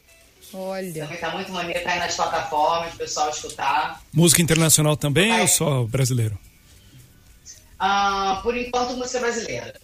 [0.55, 1.03] Olha.
[1.03, 4.01] Também tá muito maneiro, tá aí nas plataformas, o pessoal escutar.
[4.13, 5.41] Música internacional também Vai.
[5.43, 6.39] ou só brasileiro?
[7.79, 9.75] Ah, por enquanto, música brasileira.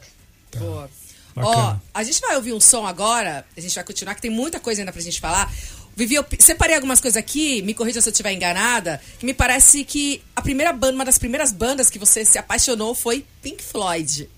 [0.58, 0.90] Boa.
[1.36, 4.60] Ó, a gente vai ouvir um som agora, a gente vai continuar, que tem muita
[4.60, 5.52] coisa ainda pra gente falar.
[5.94, 9.84] Vivi, eu separei algumas coisas aqui, me corrija se eu estiver enganada, que me parece
[9.84, 14.28] que a primeira banda, uma das primeiras bandas que você se apaixonou foi Pink Floyd.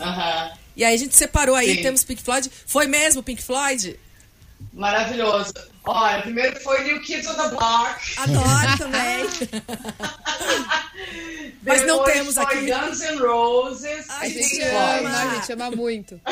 [0.00, 0.52] Aham.
[0.76, 1.82] E aí a gente separou aí, Sim.
[1.82, 2.50] temos Pink Floyd.
[2.66, 3.98] Foi mesmo Pink Floyd?
[4.74, 5.52] Maravilhoso.
[5.84, 8.00] Olha, primeiro foi New Kids on the Block.
[8.16, 9.24] Adoro também.
[11.62, 12.70] Mas não temos foi aqui.
[12.70, 14.08] Guns N' Roses.
[14.10, 16.20] A A gente ama, a gente ama muito.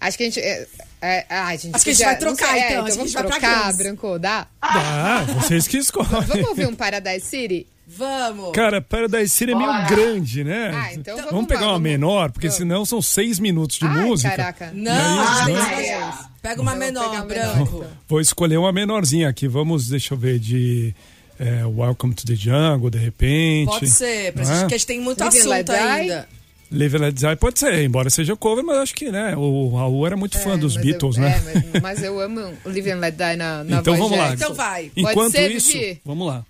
[0.00, 0.40] Acho que a gente.
[0.40, 0.66] É,
[1.02, 2.70] é, ah, a gente Acho que a gente vai trocar, sei, então.
[2.70, 3.72] É, Acho que a vamos gente vai pra trocar.
[3.74, 4.46] Branco, dá?
[4.62, 6.08] Ah, vocês que escolhem.
[6.22, 7.66] Vamos ouvir um Paradise City?
[7.96, 8.52] Vamos.
[8.52, 9.84] Cara, Paradise City é meio Bora.
[9.88, 10.70] grande, né?
[10.74, 11.82] Ah, então vamos, vamos pegar uma vamos.
[11.82, 12.56] menor, porque Vamos.
[12.58, 14.30] senão são seis minutos de Ai, música.
[14.30, 14.70] caraca.
[14.72, 16.18] Não, aí, gente, né?
[16.40, 17.76] pega uma menor, menor, branco.
[17.78, 17.90] então.
[18.08, 19.48] Vou escolher uma menorzinha aqui.
[19.48, 20.94] Vamos, deixa eu ver, de
[21.38, 23.66] é, Welcome to the Jungle, de repente.
[23.70, 24.60] Pode ser, Não é?
[24.60, 26.28] porque a gente tem muito Let assunto ainda.
[26.72, 30.06] Live and Let Die pode ser, embora seja cover, mas acho que, né, o Raul
[30.06, 31.30] era muito fã É, dos mas Beatles, eu, né?
[31.36, 31.40] É,
[31.72, 34.32] mas, mas eu amo o Live and Let Die na, na Então voz vamos lá.
[34.34, 34.82] Então vai.
[34.94, 36.00] Pode Enquanto ser, isso, Vivi?
[36.04, 36.44] vamos lá.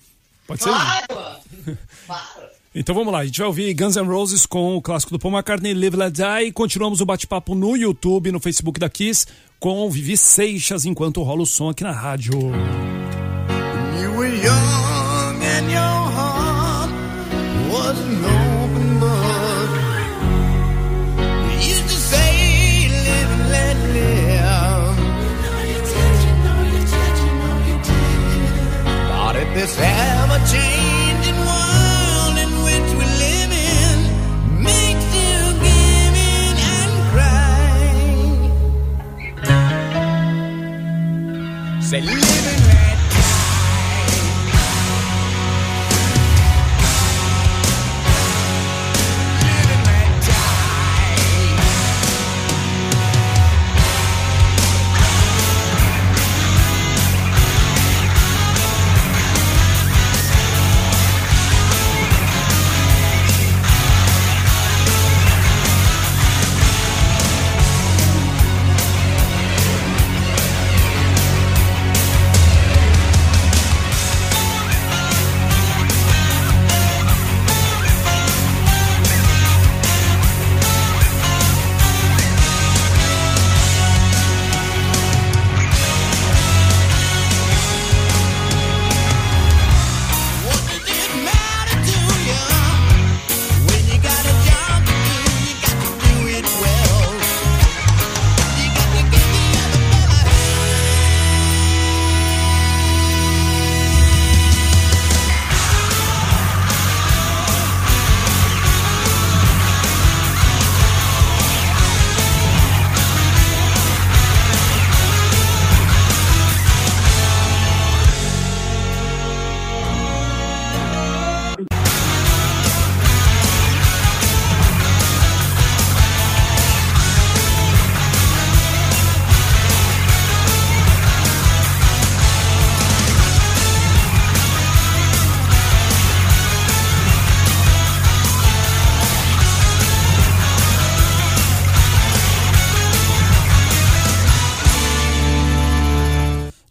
[0.50, 0.70] Pode ser?
[0.70, 1.38] Claro!
[2.06, 2.50] Claro!
[2.74, 5.34] Então vamos lá, a gente vai ouvir Guns N' Roses com o clássico do Paul
[5.34, 9.26] McCartney, Live Let Die, continuamos o bate-papo no YouTube, no Facebook da Kiss,
[9.60, 12.32] com Vivi Seixas, enquanto rola o som aqui na rádio.
[14.00, 16.90] You were young and your heart
[17.70, 19.70] was an open book.
[21.52, 24.20] You used to say, live and let live.
[29.08, 29.76] But at this
[41.92, 42.69] and cry.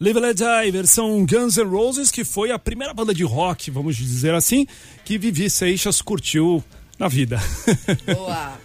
[0.09, 3.95] Live Let Die, versão Guns N' Roses, que foi a primeira banda de rock, vamos
[3.95, 4.65] dizer assim,
[5.05, 6.63] que Vivi Seixas curtiu
[6.97, 7.37] na vida.
[8.15, 8.57] Boa.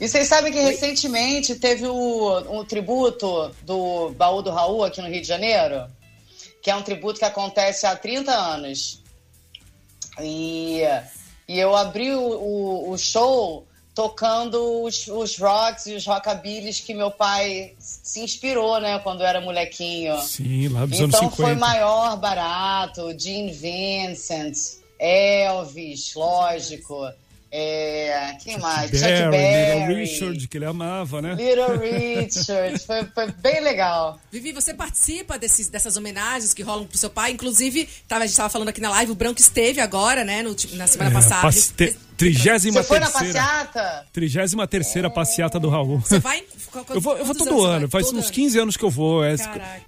[0.00, 5.08] E vocês sabem que recentemente teve o, um tributo do Baú do Raul aqui no
[5.08, 5.86] Rio de Janeiro,
[6.60, 9.00] que é um tributo que acontece há 30 anos.
[10.20, 10.80] E,
[11.46, 13.64] e eu abri o, o, o show
[13.96, 19.40] tocando os, os rocks e os rockabillys que meu pai se inspirou, né, quando era
[19.40, 20.20] molequinho.
[20.20, 21.34] Sim, lá dos Então anos 50.
[21.36, 24.54] foi maior barato, Gene Vincent,
[24.98, 27.10] Elvis, lógico.
[27.58, 28.90] É, quem mais?
[28.90, 31.34] Chuck Barry, Berry, Little Richard, que ele amava, né?
[31.34, 32.78] Little Richard.
[32.80, 34.20] Foi, foi bem legal.
[34.30, 37.30] Vivi, você participa desses, dessas homenagens que rolam pro seu pai?
[37.32, 40.54] Inclusive, tava, a gente tava falando aqui na live, o Branco esteve agora, né, no,
[40.74, 41.40] na semana passada.
[41.42, 43.34] Passe- te- Trigésima Você foi na terceira.
[43.42, 44.06] passeata?
[44.10, 45.98] Trigésima terceira passeata do Raul.
[46.00, 46.42] Você vai?
[46.90, 48.02] Eu vou, eu vou todo ano, vai?
[48.02, 48.34] faz Todo uns ano.
[48.34, 49.24] 15 anos que eu vou.
[49.24, 49.34] É,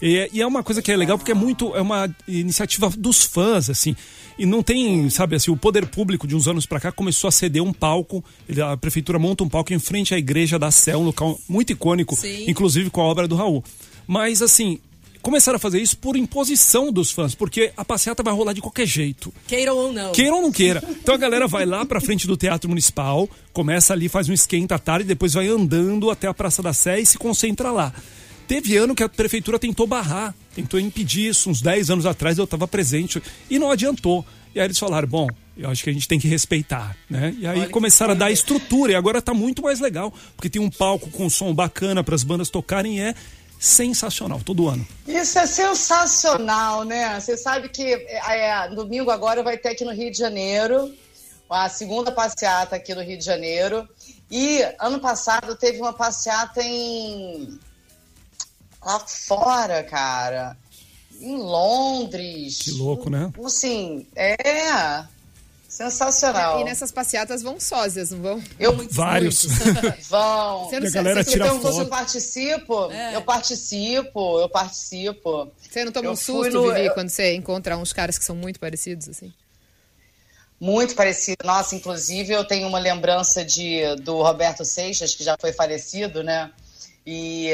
[0.01, 2.89] e, é- e é uma coisa que é legal porque é muito, é uma iniciativa
[2.97, 3.95] dos fãs, assim.
[4.39, 7.33] E não tem, sabe, assim, o poder público de uns anos pra cá começou a
[7.33, 8.25] ceder um palco.
[8.71, 12.15] A prefeitura monta um palco em frente à igreja da Sé, um local muito icônico,
[12.15, 12.45] Sim.
[12.49, 13.65] inclusive com a obra do Raul.
[14.07, 14.79] Mas, assim,
[15.21, 18.87] começaram a fazer isso por imposição dos fãs, porque a passeata vai rolar de qualquer
[18.87, 19.35] jeito.
[19.47, 20.13] Queiram ou não.
[20.13, 20.83] Queira ou não queira.
[21.03, 24.77] Então a galera vai lá pra frente do Teatro Municipal, começa ali, faz um esquenta
[24.77, 27.93] à tarde, depois vai andando até a Praça da Sé e se concentra lá.
[28.49, 32.45] Teve ano que a prefeitura tentou barrar, tentou impedir isso, uns 10 anos atrás eu
[32.45, 34.25] estava presente e não adiantou.
[34.55, 37.37] E aí eles falaram, bom, eu acho que a gente tem que respeitar, né?
[37.39, 40.63] E aí Olha começaram a dar estrutura e agora tá muito mais legal, porque tem
[40.63, 43.15] um palco com som bacana para as bandas tocarem e é
[43.61, 44.87] sensacional todo ano.
[45.07, 47.21] Isso é sensacional, né?
[47.21, 50.91] Você sabe que é, domingo agora vai ter aqui no Rio de Janeiro
[51.51, 53.87] a segunda passeata aqui no Rio de Janeiro.
[54.31, 57.59] E ano passado teve uma passeata em
[58.85, 60.57] lá fora, cara.
[61.21, 62.59] em Londres.
[62.59, 63.33] Que louco, né?
[63.45, 65.05] Assim, é
[65.69, 66.61] sensacional.
[66.61, 68.43] E nessas passeatas vão sósias, não vão?
[68.59, 69.45] Eu Vários.
[70.09, 70.65] vão.
[70.69, 71.91] Você E não, a galera Você tira perguntou se eu foto.
[71.91, 72.93] participo?
[73.13, 75.51] Eu participo, eu participo.
[75.71, 78.25] você não toma Eu um susto, no- Vivi, eu- quando você encontra uns caras que
[78.25, 79.33] são muito parecidos, assim?
[80.61, 81.39] Muito parecido.
[81.45, 86.51] Nossa, inclusive eu tenho uma lembrança de do Roberto Seixas, que já foi falecido, né?
[87.07, 87.53] E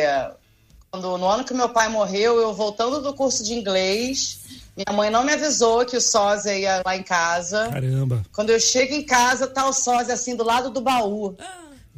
[0.97, 4.41] no ano que meu pai morreu, eu voltando do curso de inglês,
[4.77, 7.69] minha mãe não me avisou que o sósia ia lá em casa.
[7.69, 8.25] Caramba.
[8.33, 11.37] Quando eu chego em casa, tá o sósia assim do lado do baú.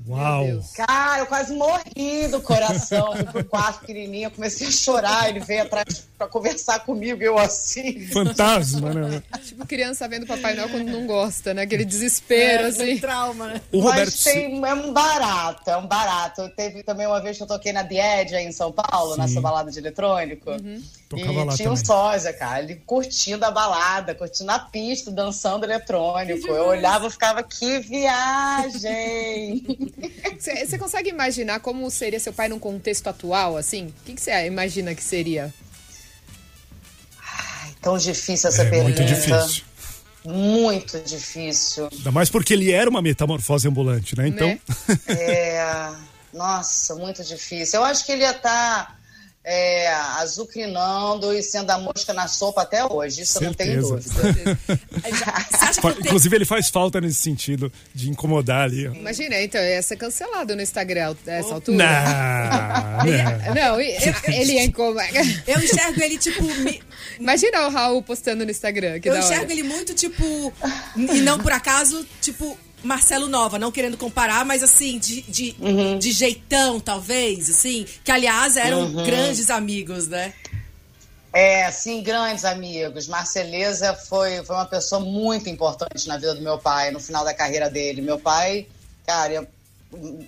[0.09, 0.63] Uau.
[0.75, 3.15] Cara, eu quase morri do coração.
[3.17, 5.29] Fui pro quarto pequenininho, eu comecei a chorar.
[5.29, 8.07] Ele veio atrás pra conversar comigo, eu assim.
[8.09, 9.23] Fantasma, né?
[9.45, 11.63] Tipo criança vendo Papai Noel quando não gosta, né?
[11.63, 12.99] Aquele desespero, assim.
[12.99, 13.61] Trauma, né?
[13.73, 16.49] O Roberto Mas tem, é um barato, é um barato.
[16.51, 19.41] Teve também uma vez que eu toquei na The Edge aí em São Paulo, nessa
[19.41, 20.51] balada de eletrônico.
[21.09, 21.87] Tocava e lá tinha um também.
[21.87, 26.49] sósia, cara, ele curtindo a balada, curtindo a pista, dançando eletrônico.
[26.49, 29.65] Eu olhava e ficava, que viagem!
[30.39, 33.87] Você consegue imaginar como seria seu pai num contexto atual, assim?
[33.87, 35.55] O que que você imagina que seria?
[37.81, 39.01] Tão difícil essa É pergunta.
[39.01, 39.65] muito difícil.
[40.25, 41.89] Muito difícil.
[41.93, 44.27] Ainda mais porque ele era uma metamorfose ambulante, né?
[44.27, 44.59] Então, Né?
[45.07, 45.93] É,
[46.35, 47.79] nossa, muito difícil.
[47.79, 48.99] Eu acho que ele ia estar
[49.49, 49.87] é,
[50.19, 53.23] azucrinando e sendo a mosca na sopa até hoje.
[53.23, 54.23] Isso eu não tenho Certeza.
[54.23, 54.59] dúvida.
[55.81, 55.91] Tem...
[56.07, 58.87] inclusive ele faz falta nesse sentido de incomodar ali.
[58.87, 61.77] Imagina, então, ia ser cancelado no Instagram a essa altura.
[61.79, 61.87] não.
[63.55, 65.09] Não, ele ia incomodar.
[65.47, 66.43] Eu enxergo ele, tipo...
[66.43, 66.83] me-
[67.19, 69.33] Imagina o Raul postando no Instagram, que Eu da hora.
[69.35, 70.53] enxergo ele muito, tipo...
[70.97, 72.59] E não por acaso, tipo...
[72.87, 75.57] Marcelo Nova, não querendo comparar, mas assim, de, de,
[75.99, 77.87] de jeitão, talvez, assim.
[78.05, 80.33] Que, aliás, eram grandes amigos, né?
[81.33, 83.07] É, sim, grandes amigos.
[83.09, 87.35] Marceleza foi, foi uma pessoa muito importante na vida do meu pai, no final da
[87.35, 88.01] carreira dele.
[88.01, 88.67] Meu pai,
[89.07, 89.47] cara, eu-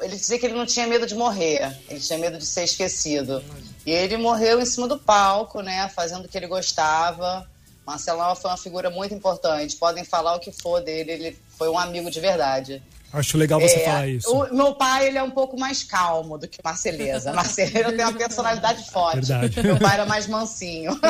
[0.02, 3.42] ele dizia que ele não tinha medo de morrer, ele tinha medo de ser esquecido.
[3.86, 7.48] E ele morreu em cima do palco, né, fazendo o que ele gostava.
[7.86, 9.76] Marcelão foi uma figura muito importante.
[9.76, 12.80] Podem falar o que for dele, ele foi um amigo de verdade.
[13.12, 14.30] Acho legal você É, falar isso.
[14.30, 17.32] O meu pai, ele é um pouco mais calmo do que Marceleza.
[17.32, 19.26] Marceleza tem uma personalidade forte.
[19.26, 19.62] Verdade.
[19.62, 20.92] Meu pai era mais mansinho.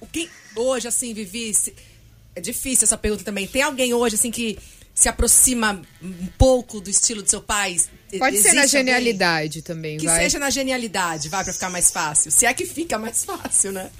[0.00, 1.74] O que hoje, assim, Vivi, se-
[2.36, 3.46] é difícil essa pergunta também.
[3.46, 4.58] Tem alguém hoje, assim, que
[4.94, 7.76] se aproxima um pouco do estilo do seu pai?
[8.18, 10.20] Pode ser na Existe genialidade também, Que vai.
[10.22, 12.30] seja na genialidade, vai, pra ficar mais fácil.
[12.30, 13.90] Se é que fica mais fácil, né?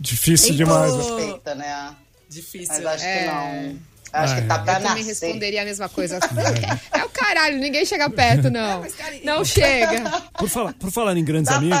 [0.00, 0.92] Difícil demais.
[0.92, 1.94] Suspeita, né?
[2.28, 2.74] Difícil.
[2.74, 3.18] Mas acho É.
[3.18, 3.90] que não.
[4.12, 4.58] Acho Ah, que tá é.
[4.58, 5.26] pra Eu também nascer.
[5.26, 6.18] responderia a mesma coisa.
[6.92, 8.82] É o caralho, ninguém chega perto, não.
[9.24, 10.10] Não chega.
[10.36, 11.78] Por falar, por falar em grandes Dá amigos.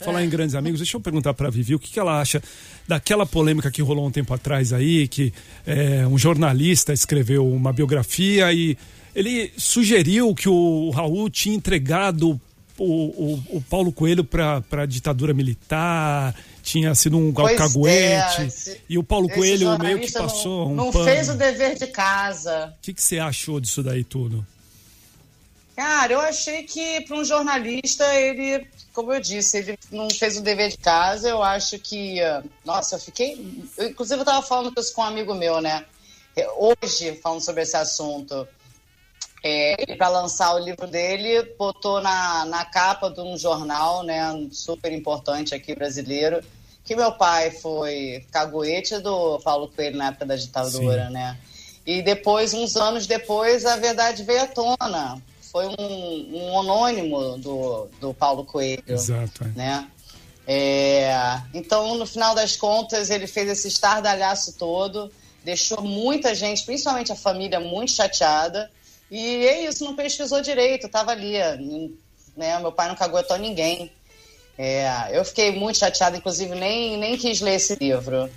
[0.00, 2.42] Falar em grandes amigos, deixa eu perguntar pra Vivi o que, que ela acha
[2.88, 5.32] daquela polêmica que rolou um tempo atrás aí, que
[5.66, 8.76] é, um jornalista escreveu uma biografia e
[9.14, 12.40] ele sugeriu que o Raul tinha entregado
[12.76, 16.34] o, o, o Paulo Coelho pra, pra ditadura militar,
[16.64, 18.40] tinha sido um Pois alcaguete.
[18.42, 21.04] é, esse- e o Paulo Coelho meio que jornalista não- passou um Não pano.
[21.04, 22.74] fez o dever de casa.
[22.78, 24.44] O que, que você achou disso daí tudo?
[25.76, 30.40] Cara, eu achei que para um jornalista, ele, como eu disse, ele não fez o
[30.40, 31.28] dever de casa.
[31.28, 32.16] Eu acho que.
[32.64, 33.62] Nossa, eu fiquei.
[33.76, 35.84] Eu, inclusive, eu estava falando isso com um amigo meu, né?
[36.56, 38.46] Hoje, falando sobre esse assunto.
[39.46, 44.90] É, para lançar o livro dele, botou na, na capa de um jornal, né, super
[44.90, 46.40] importante aqui brasileiro,
[46.82, 51.12] que meu pai foi caguete do Paulo Coelho na época da ditadura, Sim.
[51.12, 51.38] né?
[51.86, 55.22] E depois, uns anos depois, a verdade veio à tona.
[55.52, 59.44] Foi um, um anônimo do, do Paulo Coelho Exato.
[59.44, 59.48] é.
[59.48, 59.88] né?
[60.46, 67.12] É, então, no final das contas, ele fez esse estardalhaço todo, deixou muita gente, principalmente
[67.12, 68.70] a família, muito chateada.
[69.16, 71.34] E é isso, não pesquisou direito, tava ali.
[72.36, 72.58] Né?
[72.58, 73.92] Meu pai não caguetou ninguém.
[74.58, 78.28] É, eu fiquei muito chateada, inclusive nem, nem quis ler esse livro.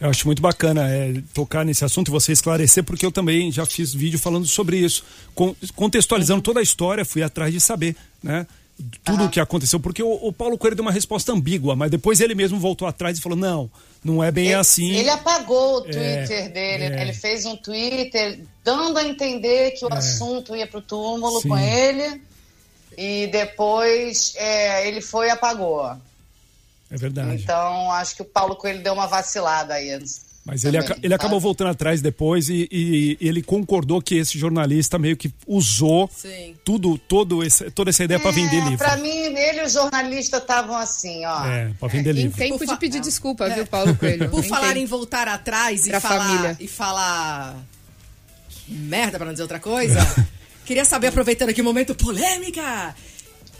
[0.00, 3.64] Eu acho muito bacana é, tocar nesse assunto e você esclarecer, porque eu também já
[3.66, 5.04] fiz vídeo falando sobre isso,
[5.34, 8.46] con- contextualizando toda a história, fui atrás de saber, né?
[9.02, 12.20] Tudo o que aconteceu, porque o, o Paulo Coelho deu uma resposta ambígua, mas depois
[12.20, 13.68] ele mesmo voltou atrás e falou: não,
[14.04, 14.92] não é bem ele, assim.
[14.92, 15.90] Ele apagou o É,
[16.24, 17.02] Twitter dele, é.
[17.02, 19.96] ele fez um Twitter dando a entender que o É.
[19.96, 21.48] assunto ia pro túmulo Sim.
[21.48, 22.22] com ele.
[22.96, 25.84] E depois é, ele foi e apagou.
[26.90, 27.42] É verdade.
[27.42, 29.98] Então, acho que o Paulo Coelho deu uma vacilada aí.
[30.50, 34.14] Mas ele, também, aca- ele acabou voltando atrás depois e, e- e ele concordou que
[34.16, 36.56] esse jornalista meio que usou Sim.
[36.64, 38.78] tudo, todo esse, toda essa ideia para vender É, livro.
[38.78, 41.44] Pra mim, ele e o jornalista estavam assim, ó.
[41.46, 42.38] É, para vender Em livro.
[42.38, 44.30] tempo Por de pedir desculpa, viu, Paulo Coelho?
[44.30, 44.78] Por Em falar tempo.
[44.80, 46.56] em voltar atrás e Pra falar família.
[46.58, 47.56] e falar
[48.66, 49.98] merda pra não dizer outra coisa,
[50.64, 52.94] queria saber aproveitando aqui o momento polêmica.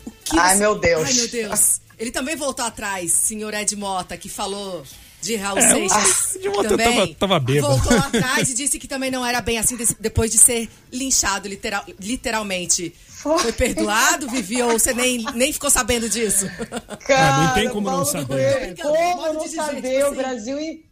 [0.07, 1.05] O que Ai, você- meu Deus.
[1.07, 1.80] Ai meu Deus.
[1.99, 4.84] Ele também voltou atrás, senhor Ed Mota, que falou
[5.21, 6.37] de Raul É, Seixas.
[6.37, 7.77] Ed Mota também tava- tava bêbado.
[7.77, 11.85] Voltou atrás e disse que também não era bem assim depois de ser linchado literal-
[12.01, 12.95] literalmente.
[13.19, 16.47] Foi perdoado, Vivi, ou você nem, nem ficou sabendo disso?
[17.05, 18.27] Cara, Ah, não tem como não saber.
[18.77, 18.77] Coelho,
[19.16, 19.83] Como de não saber?
[19.83, 20.16] tipo o assim.
[20.16, 20.85] Brasil in-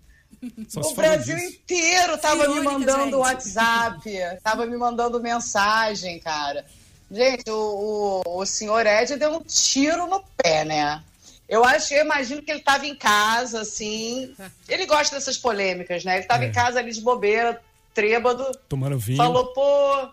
[0.69, 1.49] Só se O Brasil disso.
[1.49, 3.15] inteiro tava me mandando gente.
[3.15, 4.11] WhatsApp,
[4.43, 6.65] tava me mandando mensagem, cara.
[7.11, 11.01] Gente, o, o, o senhor Ed deu um tiro no pé, né?
[11.49, 14.35] Eu acho, eu imagino que ele tava em casa, assim.
[14.69, 16.19] Ele gosta dessas polêmicas, né?
[16.19, 16.49] Ele tava É.
[16.49, 17.63] em casa ali de bobeira,
[17.95, 19.17] trêbado, Tomando vinho.
[19.17, 20.09] falou, pô,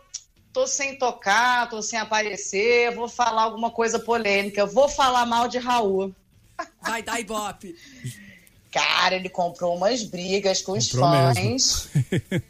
[0.53, 5.57] tô sem tocar, tô sem aparecer, vou falar alguma coisa polêmica, vou falar mal de
[5.57, 6.13] Raul.
[6.81, 7.75] Vai dar ibope.
[8.71, 11.89] Cara, ele comprou umas brigas com os Comprou fãs.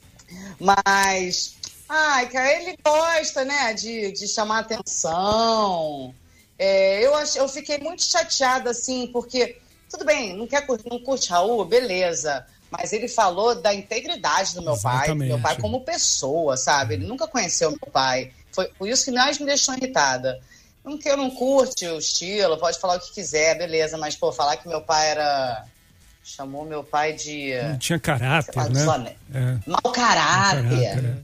[0.59, 1.55] Mas,
[1.87, 6.13] ai, cara, ele gosta, né, de, de chamar atenção.
[6.57, 9.57] É, eu, ach, eu fiquei muito chateada, assim, porque,
[9.89, 12.45] tudo bem, não, quer, não curte Raul, beleza.
[12.69, 15.61] Mas ele falou da integridade do meu pai, do meu pai Exatamente.
[15.61, 16.95] como pessoa, sabe?
[16.95, 18.31] Ele nunca conheceu meu pai.
[18.51, 20.39] Foi por isso que mais me deixou irritada.
[20.83, 23.95] Não que eu não curte o estilo, pode falar o que quiser, beleza.
[23.97, 25.65] Mas, pô, falar que meu pai era.
[26.23, 27.53] Chamou meu pai de.
[27.63, 28.69] Não tinha caráter, lá, né?
[28.69, 30.63] desone- É, Mau caráter.
[30.63, 31.17] caráter, é.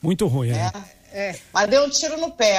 [0.00, 0.72] Muito ruim, é.
[1.12, 1.38] É.
[1.52, 2.58] Mas deu um tiro no pé.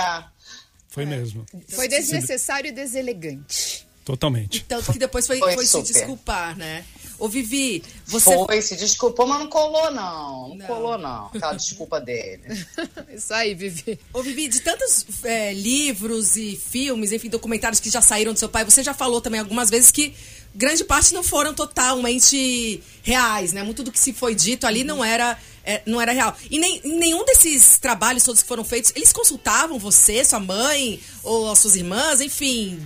[0.96, 1.46] Foi mesmo.
[1.68, 3.86] Foi desnecessário e deselegante.
[4.06, 4.64] Totalmente.
[4.64, 6.86] Tanto que depois foi, Foi foi se desculpar, né?
[7.18, 8.34] Ô, Vivi, você.
[8.46, 10.50] Foi, se desculpou, mas não colou, não.
[10.50, 10.68] Não, Não.
[10.68, 11.28] colou, não.
[11.28, 12.44] Aquela desculpa dele.
[13.14, 14.00] Isso aí, Vivi.
[14.14, 18.50] Ô, Vivi, de tantos é, livros e filmes, enfim, documentários que já saíram do seu
[18.50, 20.14] pai, você já falou também algumas vezes que
[20.54, 23.62] grande parte não foram totalmente reais, né?
[23.64, 26.36] Muito do que se foi dito ali não era, é, não era real.
[26.50, 31.00] E nem, em nenhum desses trabalhos todos que foram feitos, eles consultavam você, sua mãe,
[31.24, 32.80] ou as suas irmãs, enfim,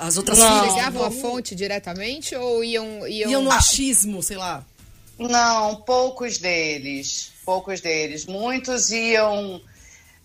[0.00, 0.60] as outras Não.
[0.60, 0.74] filhas.
[0.74, 3.06] Chegavam à fonte diretamente ou iam.
[3.06, 4.64] Iam, Iam no achismo, sei lá.
[5.18, 7.30] Não, poucos deles.
[7.44, 8.26] Poucos deles.
[8.26, 9.60] Muitos iam.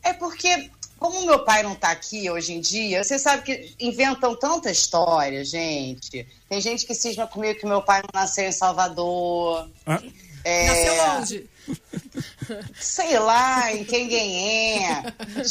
[0.01, 4.36] É porque, como meu pai não tá aqui hoje em dia, você sabe que inventam
[4.36, 6.26] tanta história, gente.
[6.47, 9.70] Tem gente que cisma comigo que meu pai não nasceu em Salvador.
[9.86, 10.01] Ah,
[10.43, 11.49] É, Nasceu onde?
[12.80, 15.04] sei lá, em quem quem é.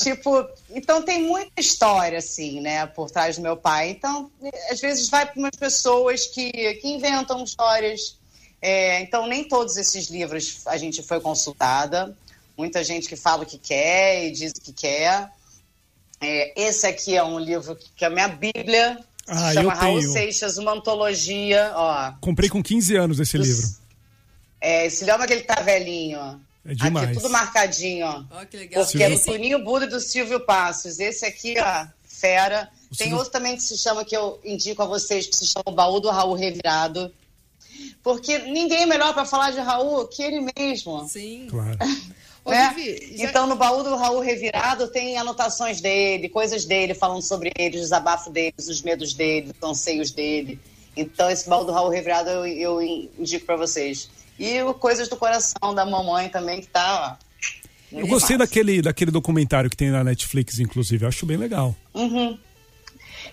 [0.02, 3.90] tipo, então tem muita história, assim, né, por trás do meu pai.
[3.90, 4.30] Então,
[4.70, 8.16] às vezes vai para umas pessoas que, que inventam histórias.
[8.60, 12.16] É, então, nem todos esses livros a gente foi consultada.
[12.56, 15.30] Muita gente que fala o que quer e diz o que quer.
[16.20, 18.98] É, esse aqui é um livro que que é a minha bíblia.
[19.28, 20.02] Ah, se chama Raul.
[20.02, 21.72] Seixas, uma antologia.
[21.76, 23.68] Ó, comprei com 15 anos esse livro.
[24.60, 26.40] é, esse lembra que ele tá velhinho.
[26.68, 27.08] É demais.
[27.08, 28.24] Aqui tudo marcadinho, ó.
[28.30, 28.84] Ó, que legal.
[28.84, 31.00] Porque é do Esse- Toninho Buda e do Silvio Passos.
[31.00, 32.68] Esse aqui, ó, fera.
[32.90, 35.46] O Tem Silvio- outro também que se chama, que eu indico a vocês, que se
[35.46, 37.12] chama o Baú do Raul Revirado.
[38.02, 41.06] Porque ninguém é melhor para falar de Raul que ele mesmo.
[41.08, 41.46] Sim.
[41.50, 41.76] Claro.
[42.44, 42.72] Ô, né?
[42.74, 47.52] Vivi, já- Então, no Baú do Raul Revirado tem anotações dele, coisas dele, falando sobre
[47.58, 50.58] ele, os desabafos dele, os medos dele, os anseios dele.
[50.96, 52.82] Então, esse Baú do Raul Revirado eu, eu
[53.18, 54.08] indico para vocês.
[54.38, 57.28] E o Coisas do Coração da mamãe também, que tá, ó.
[57.90, 58.48] Eu gostei massa.
[58.48, 61.04] daquele, daquele documentário que tem na Netflix, inclusive.
[61.04, 61.74] Eu acho bem legal.
[61.94, 62.38] Uhum.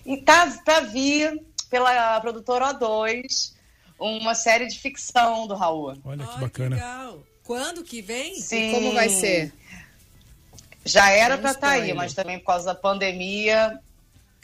[0.05, 3.53] E tá pra vir pela produtora O2
[3.99, 5.97] uma série de ficção do Raul.
[6.05, 6.75] Olha que bacana.
[6.75, 7.19] legal.
[7.43, 8.35] Quando que vem?
[8.35, 8.71] Sim.
[8.71, 9.53] Como vai ser?
[10.83, 11.95] Já era pra estar aí, spoiler.
[11.95, 13.79] mas também por causa da pandemia.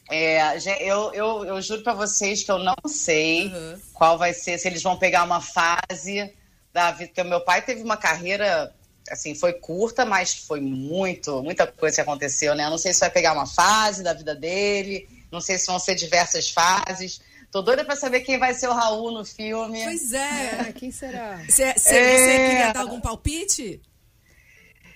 [0.09, 3.79] é, eu, eu, eu juro pra vocês que eu não sei Uhum.
[3.93, 6.33] qual vai ser, se eles vão pegar uma fase
[6.73, 7.07] da vida.
[7.07, 8.73] Porque o meu pai teve uma carreira,
[9.09, 12.65] assim, foi curta, mas foi muito, muita coisa que aconteceu, né?
[12.65, 15.79] Eu não sei se vai pegar uma fase da vida dele, não sei se vão
[15.79, 17.21] ser diversas fases.
[17.51, 19.83] Tô doida pra saber quem vai ser o Raul no filme.
[19.83, 20.51] Pois é.
[20.69, 21.37] Ah, quem será?
[21.47, 22.17] Você, você- É.
[22.17, 23.81] você queria dar algum palpite?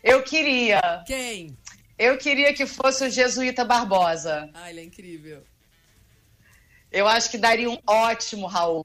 [0.02, 1.04] Eu queria.
[1.06, 1.58] Quem?
[1.98, 4.50] Eu queria que fosse o Jesuíta Barbosa.
[4.54, 5.44] Ah, ele é incrível.
[6.92, 8.84] Eu acho que daria um ótimo Raul.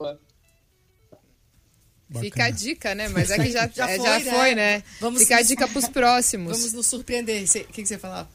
[2.11, 2.24] Bacana.
[2.24, 3.08] Fica a dica, né?
[3.08, 4.30] Mas aqui já, Já é, foi, já né?
[4.32, 4.82] foi, né?
[5.00, 6.56] Vamos Fica a nos- dica pros próximos.
[6.58, 7.42] Vamos nos surpreender.
[7.44, 8.28] O que, que você ia falar?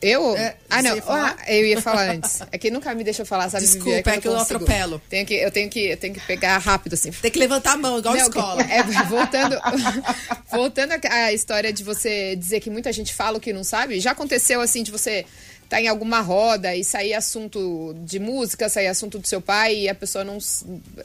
[0.00, 0.34] Eu?
[0.38, 0.96] É, ah, não.
[0.96, 1.02] ia?
[1.06, 2.40] Ah, eu ia falar antes.
[2.50, 3.64] É que nunca me deixa eu falar, sabe?
[3.66, 4.08] Desculpa, Vivi?
[4.10, 4.64] é que eu não consigo.
[4.64, 5.02] atropelo.
[5.08, 7.10] Tenho que, eu, tenho que, eu tenho que pegar rápido, assim.
[7.10, 8.62] Tem que levantar a mão, igual Não, escola.
[8.62, 9.54] é, voltando
[10.50, 14.12] voltando à história de você dizer que muita gente fala o que não sabe, já
[14.12, 15.26] aconteceu assim de você
[15.66, 19.88] estar em alguma roda e sair assunto de música, sair assunto do seu pai e
[19.88, 20.38] a pessoa não.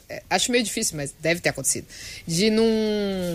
[0.08, 1.86] é, Acho meio difícil, mas deve ter acontecido.
[2.26, 2.64] De não,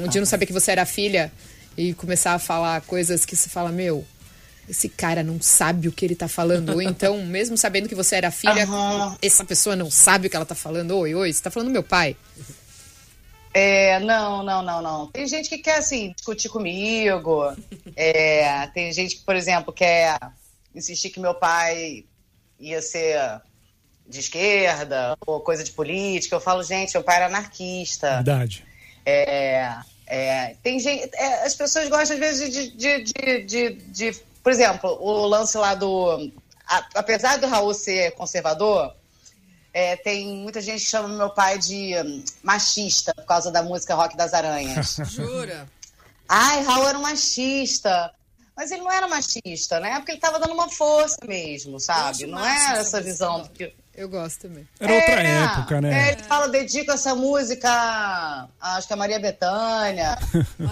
[0.09, 1.31] de não saber que você era filha
[1.77, 4.03] e começar a falar coisas que se fala, meu.
[4.69, 6.73] Esse cara não sabe o que ele tá falando.
[6.73, 9.17] Ou então, mesmo sabendo que você era filha, Aham.
[9.21, 10.97] essa pessoa não sabe o que ela tá falando.
[10.97, 12.17] Oi, oi, você tá falando do meu pai.
[13.53, 15.07] É, não, não, não, não.
[15.07, 17.43] Tem gente que quer, assim, discutir comigo.
[17.99, 20.19] É, tem gente que, por exemplo, quer
[20.77, 22.05] insistir que meu pai
[22.59, 23.19] ia ser
[24.07, 26.35] de esquerda ou coisa de política.
[26.35, 28.15] Eu falo, gente, meu pai era anarquista.
[28.15, 28.63] Verdade.
[29.05, 29.73] É,
[30.05, 33.69] é, tem gente, é, as pessoas gostam às vezes de, de, de, de-
[34.11, 36.31] de- por exemplo, o lance lá do,
[36.65, 38.93] a- apesar do Raul ser conservador,
[39.73, 43.93] é, tem muita gente que chama meu pai de hum, machista por causa da música
[43.95, 44.97] Rock das Aranhas.
[45.11, 45.67] Jura?
[46.27, 48.11] Ai, Raul era um machista.
[48.57, 49.95] Mas ele não era machista, né?
[49.97, 52.25] Porque ele tava dando uma força mesmo, sabe?
[52.25, 53.71] Não era essa essa visão do que.
[53.95, 54.67] Eu gosto também.
[54.79, 56.09] Era outra É, época, né?
[56.09, 58.47] é, ele fala, dedica essa música, a-
[58.77, 60.17] acho que a Maria Bethânia.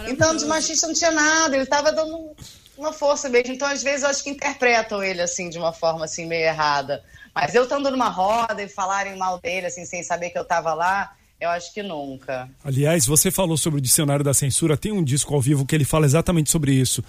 [0.08, 2.32] então, de machista não tinha nada, ele tava dando
[2.78, 3.54] uma força mesmo.
[3.54, 7.04] Então, às vezes, eu acho que interpretam ele, assim, de uma forma, assim, meio errada.
[7.34, 10.74] Mas eu estando numa roda e falarem mal dele, assim, sem saber que eu tava
[10.74, 12.48] lá, eu acho que nunca.
[12.64, 14.78] Aliás, você falou sobre o dicionário da censura.
[14.78, 17.04] Tem um disco ao vivo que ele fala exatamente sobre isso.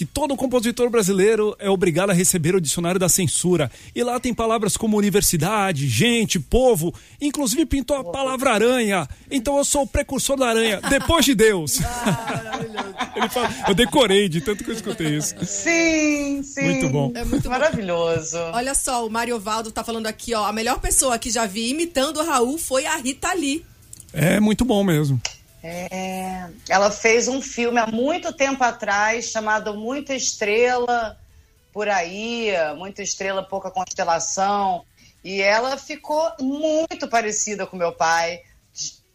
[0.00, 3.70] Que todo compositor brasileiro é obrigado a receber o dicionário da censura.
[3.94, 6.94] E lá tem palavras como universidade, gente, povo.
[7.20, 9.06] Inclusive pintou a palavra aranha.
[9.30, 11.80] Então eu sou o precursor da aranha, depois de Deus.
[13.14, 15.34] Ele fala, eu decorei de tanto que eu escutei isso.
[15.44, 16.62] Sim, sim.
[16.62, 17.12] Muito bom.
[17.14, 17.50] É muito bom.
[17.50, 18.38] Maravilhoso.
[18.54, 20.46] Olha só, o Mário Valdo tá falando aqui, ó.
[20.46, 23.66] A melhor pessoa que já vi imitando o Raul foi a Rita Lee.
[24.14, 25.20] É muito bom mesmo.
[25.62, 31.18] É, ela fez um filme há muito tempo atrás chamado Muita Estrela
[31.72, 34.84] por aí, Muita Estrela, Pouca Constelação.
[35.22, 38.40] E ela ficou muito parecida com meu pai.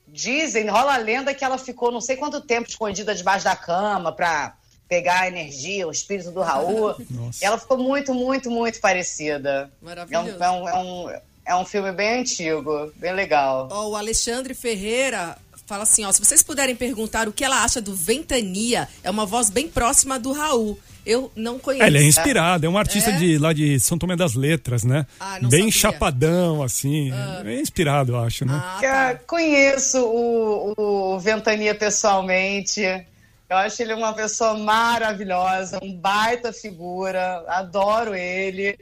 [0.08, 4.12] Dizem, rola a lenda que ela ficou não sei quanto tempo escondida debaixo da cama
[4.12, 4.56] para
[4.88, 6.96] pegar a energia, o espírito do Raul.
[7.10, 7.44] Nossa.
[7.44, 9.72] Ela ficou muito, muito, muito parecida.
[9.82, 10.44] É um, Maravilhoso.
[10.44, 13.68] é um, é um, é um filme bem antigo, bem legal.
[13.72, 17.82] Ó, o Alexandre Ferreira fala assim, ó, se vocês puderem perguntar o que ela acha
[17.82, 20.80] do Ventania, é uma voz bem próxima do Raul.
[21.06, 21.86] Eu não conheço.
[21.86, 23.18] Ele é inspirado, é um artista É?
[23.18, 25.06] de, lá de São Tomé das Letras, né?
[25.20, 25.80] Ah, não Bem sabia.
[25.80, 27.12] chapadão, assim.
[27.46, 28.54] É inspirado, eu acho, né?
[28.56, 29.20] Ah, tá.
[29.28, 30.74] conheço o,
[31.16, 32.82] o Ventania pessoalmente.
[33.48, 38.76] Eu acho ele uma pessoa maravilhosa, um baita figura, adoro ele.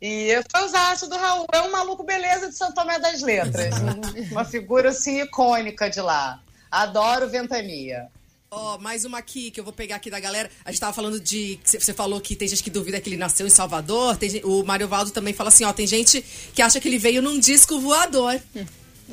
[0.00, 3.74] E eu fãzaço do Raul, é um maluco beleza de São Tomé das Letras.
[3.80, 6.40] Um- uma figura assim icônica de lá.
[6.70, 8.06] Adoro Ventania.
[8.50, 10.48] Ó, mais uma aqui que eu vou pegar aqui da galera.
[10.64, 11.58] A gente tava falando de.
[11.64, 14.16] Você falou que tem gente que duvida que ele nasceu em Salvador.
[14.16, 16.22] Tem gente- o Mário Valdo também fala assim: ó, tem gente
[16.54, 18.40] que acha que ele veio num disco voador.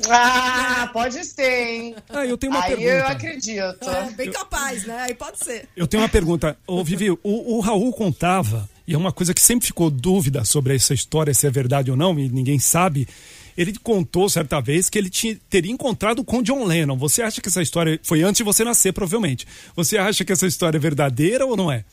[0.08, 1.96] Ah, pode ser, hein?
[2.08, 2.90] Ah, eu tenho uma Aí pergunta.
[2.90, 3.90] eu acredito.
[3.90, 5.00] É, bem capaz, né?
[5.02, 5.68] Aí pode ser.
[5.76, 6.56] Eu tenho uma pergunta.
[6.66, 10.74] Ô, Vivi, o, o Raul contava, e é uma coisa que sempre ficou dúvida sobre
[10.74, 13.06] essa história, se é verdade ou não, e ninguém sabe.
[13.56, 16.96] Ele contou certa vez que ele tinha- teria encontrado com John Lennon.
[16.98, 19.46] Você acha que essa história foi antes de você nascer, provavelmente?
[19.74, 21.84] Você acha que essa história é verdadeira ou não é?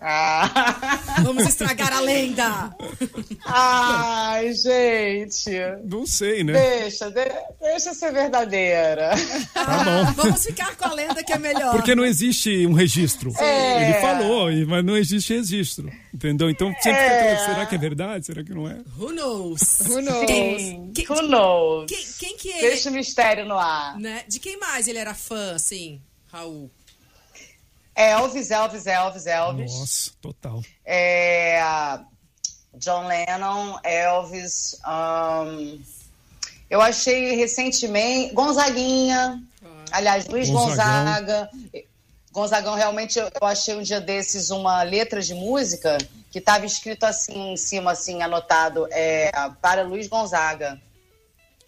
[0.00, 1.00] Ah.
[1.24, 2.70] Vamos estragar a lenda.
[3.44, 5.50] Ai, gente.
[5.84, 6.52] Não sei, né?
[6.52, 9.10] Deixa, de- deixa ser verdadeira.
[9.52, 10.12] Tá bom.
[10.22, 11.72] Vamos ficar com a lenda que é melhor.
[11.74, 13.32] Porque não existe um registro.
[13.38, 13.84] É.
[13.90, 15.90] Ele falou, mas não existe registro.
[16.14, 16.48] Entendeu?
[16.48, 17.36] Então sempre É.
[17.44, 18.26] será que é verdade?
[18.26, 18.78] Será que não é?
[18.98, 19.80] Who knows?
[19.88, 20.26] Who knows?
[20.26, 21.86] Quem, quem- Who knows?
[21.88, 22.60] quem- quem que ele.
[22.60, 23.98] Deixa o mistério no ar.
[23.98, 24.22] Né?
[24.28, 26.00] De quem mais ele era fã, assim,
[26.32, 26.70] Raul?
[27.98, 29.72] Elvis, Elvis, Elvis, Elvis.
[29.72, 30.62] Nossa, total.
[30.84, 31.60] É,
[32.74, 34.78] John Lennon, Elvis.
[34.84, 35.80] ahn,
[36.70, 38.32] eu achei recentemente.
[38.34, 39.42] Gonzaguinha.
[39.90, 41.04] Aliás, Luiz Gonzagão.
[41.04, 41.50] Gonzaga.
[42.30, 45.98] Gonzagão, realmente, eu achei um dia desses uma letra de música
[46.30, 50.80] que estava escrito assim em cima, assim, anotado, é, para Luiz Gonzaga.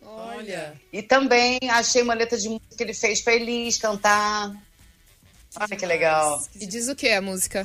[0.00, 0.80] Olha.
[0.92, 4.54] E também achei uma letra de música que ele fez pra Elis cantar.
[5.56, 6.42] Olha que legal.
[6.60, 7.64] E diz o que a música?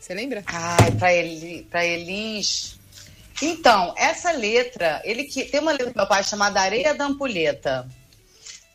[0.00, 0.42] Você lembra?
[0.46, 2.78] Ai, pra, Eli, pra Elis.
[3.40, 7.88] Então, essa letra, ele que tem uma letra do meu pai chamada Areia da Ampulheta.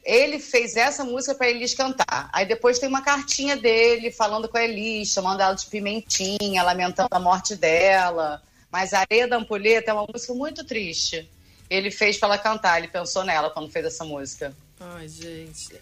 [0.03, 2.29] ele fez essa música para Elis cantar.
[2.31, 7.09] Aí depois tem uma cartinha dele falando com a Elis, chamando ela de pimentinha, lamentando
[7.11, 8.41] a morte dela.
[8.71, 11.29] Mas Areia da Ampulheta é uma música muito triste.
[11.69, 14.53] Ele fez para ela cantar, ele pensou nela quando fez essa música.
[14.79, 15.75] Ai, gente.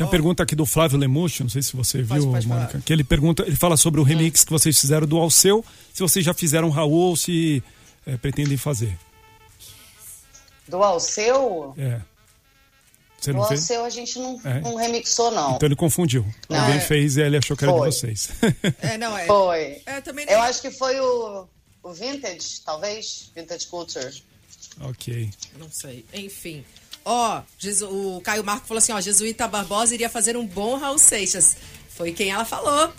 [0.00, 2.82] Tem uma pergunta aqui do Flávio Lemucci, não sei se você viu, pode Mônica, falar.
[2.82, 6.24] que ele pergunta, ele fala sobre o remix que vocês fizeram do Alceu, se vocês
[6.24, 7.62] já fizeram Raul ou se
[8.06, 8.98] eh, pretendem fazer.
[10.66, 12.00] Do Alceu, É.
[13.20, 13.60] Você do não fez?
[13.60, 14.60] Alceu a gente não, É.
[14.62, 15.56] não remixou, não.
[15.56, 16.24] Então ele confundiu.
[16.48, 16.80] Não, Alguém é.
[16.80, 18.30] fez e ele achou que era de vocês.
[18.80, 19.26] É, não, é.
[19.26, 19.82] Foi.
[19.84, 21.46] É, também Eu acho que foi o,
[21.82, 23.30] o Vintage, talvez?
[23.36, 24.22] Vintage Culture.
[24.80, 25.28] ok.
[25.58, 26.06] Não sei.
[26.14, 26.64] Enfim.
[27.04, 27.42] Ó,
[27.90, 31.56] o Caio Marco falou assim, ó, Jesuíta Barbosa iria fazer um bom Raul Seixas.
[31.88, 32.92] Foi quem ela falou.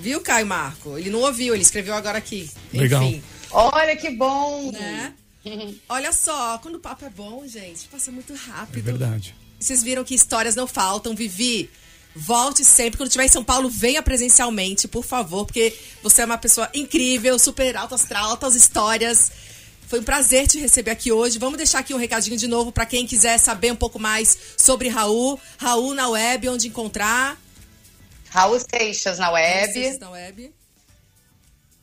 [0.00, 0.96] Viu, Caio Marco?
[0.98, 2.50] Ele não ouviu, ele escreveu agora aqui.
[2.72, 3.02] Legal.
[3.02, 4.70] Enfim, Olha que bom!
[4.72, 5.14] né?
[5.88, 8.84] Olha só, quando o papo é bom, gente, passa muito É rápido.
[8.84, 9.34] verdade.
[9.58, 11.14] Vocês viram que histórias não faltam.
[11.16, 11.68] Vivi,
[12.14, 12.96] volte sempre.
[12.98, 17.38] Quando estiver em São Paulo, venha presencialmente, por favor, porque você é uma pessoa incrível,
[17.38, 19.32] super alta astral, altas histórias.
[19.88, 21.38] Foi um prazer te receber aqui hoje.
[21.38, 24.88] Vamos deixar aqui um recadinho de novo para quem quiser saber um pouco mais sobre
[24.88, 25.40] Raul.
[25.56, 27.40] Raul na web, onde encontrar.
[28.28, 29.72] Raul Seixas na web.
[29.72, 30.52] Vocês Na web.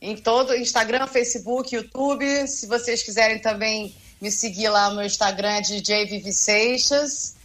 [0.00, 2.46] Em todo Instagram, Facebook, YouTube.
[2.46, 7.35] Se vocês quiserem também me seguir lá no Instagram, é DJ Vivi Seixas.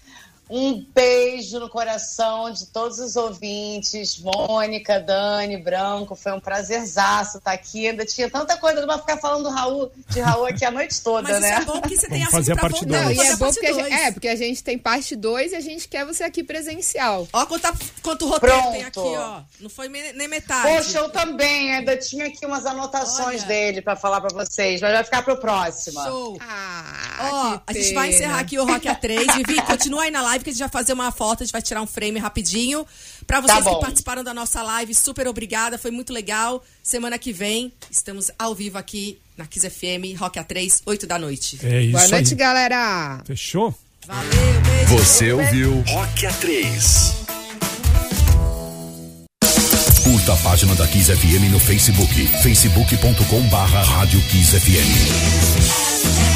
[0.54, 4.20] Um beijo no coração de todos os ouvintes.
[4.20, 6.16] Mônica, Dani, Branco.
[6.16, 7.88] Foi um prazerzaço estar aqui.
[7.88, 11.30] Ainda tinha tanta coisa pra ficar falando do Raul, de Raul aqui a noite toda,
[11.30, 11.56] Mas isso né?
[11.62, 13.04] é bom porque você tem Vamos assunto fazer a pra parte voltar.
[13.06, 13.18] dois.
[13.18, 13.94] Não, e é bom porque a gente, dois.
[14.02, 17.28] é, porque a gente tem parte 2 e a gente quer você aqui presencial.
[17.32, 17.68] Ó, quanto,
[18.02, 18.72] quanto roteiro Pronto.
[18.74, 19.42] tem aqui, ó.
[19.60, 20.68] Não foi nem metade.
[20.76, 21.76] Poxa, eu também.
[21.76, 23.48] Ainda tinha aqui umas anotações Olha.
[23.48, 26.02] dele pra falar pra vocês, mas vai ficar pro próximo.
[26.04, 26.38] Show.
[26.42, 29.34] Ah, Ó, que a gente vai encerrar aqui o Rock A3.
[29.38, 31.62] Vivi, continua aí na live que a gente vai fazer uma foto, a gente vai
[31.62, 32.86] tirar um frame rapidinho.
[33.28, 36.64] Pra vocês Tá que participaram da nossa live, super obrigada, foi muito legal.
[36.84, 41.60] Semana que vem, estamos ao vivo aqui na Kiss FM, Rock A3, 8 da noite.
[41.64, 42.36] É isso Boa noite, aí.
[42.36, 43.22] galera.
[43.26, 43.74] Fechou?
[44.08, 44.32] Valeu,
[44.62, 44.98] beijo.
[44.98, 47.22] Você ouviu Rock A3.
[50.04, 56.31] Curta a página da Kiss FM no Facebook, facebook.com barra Rádio Kiss FM.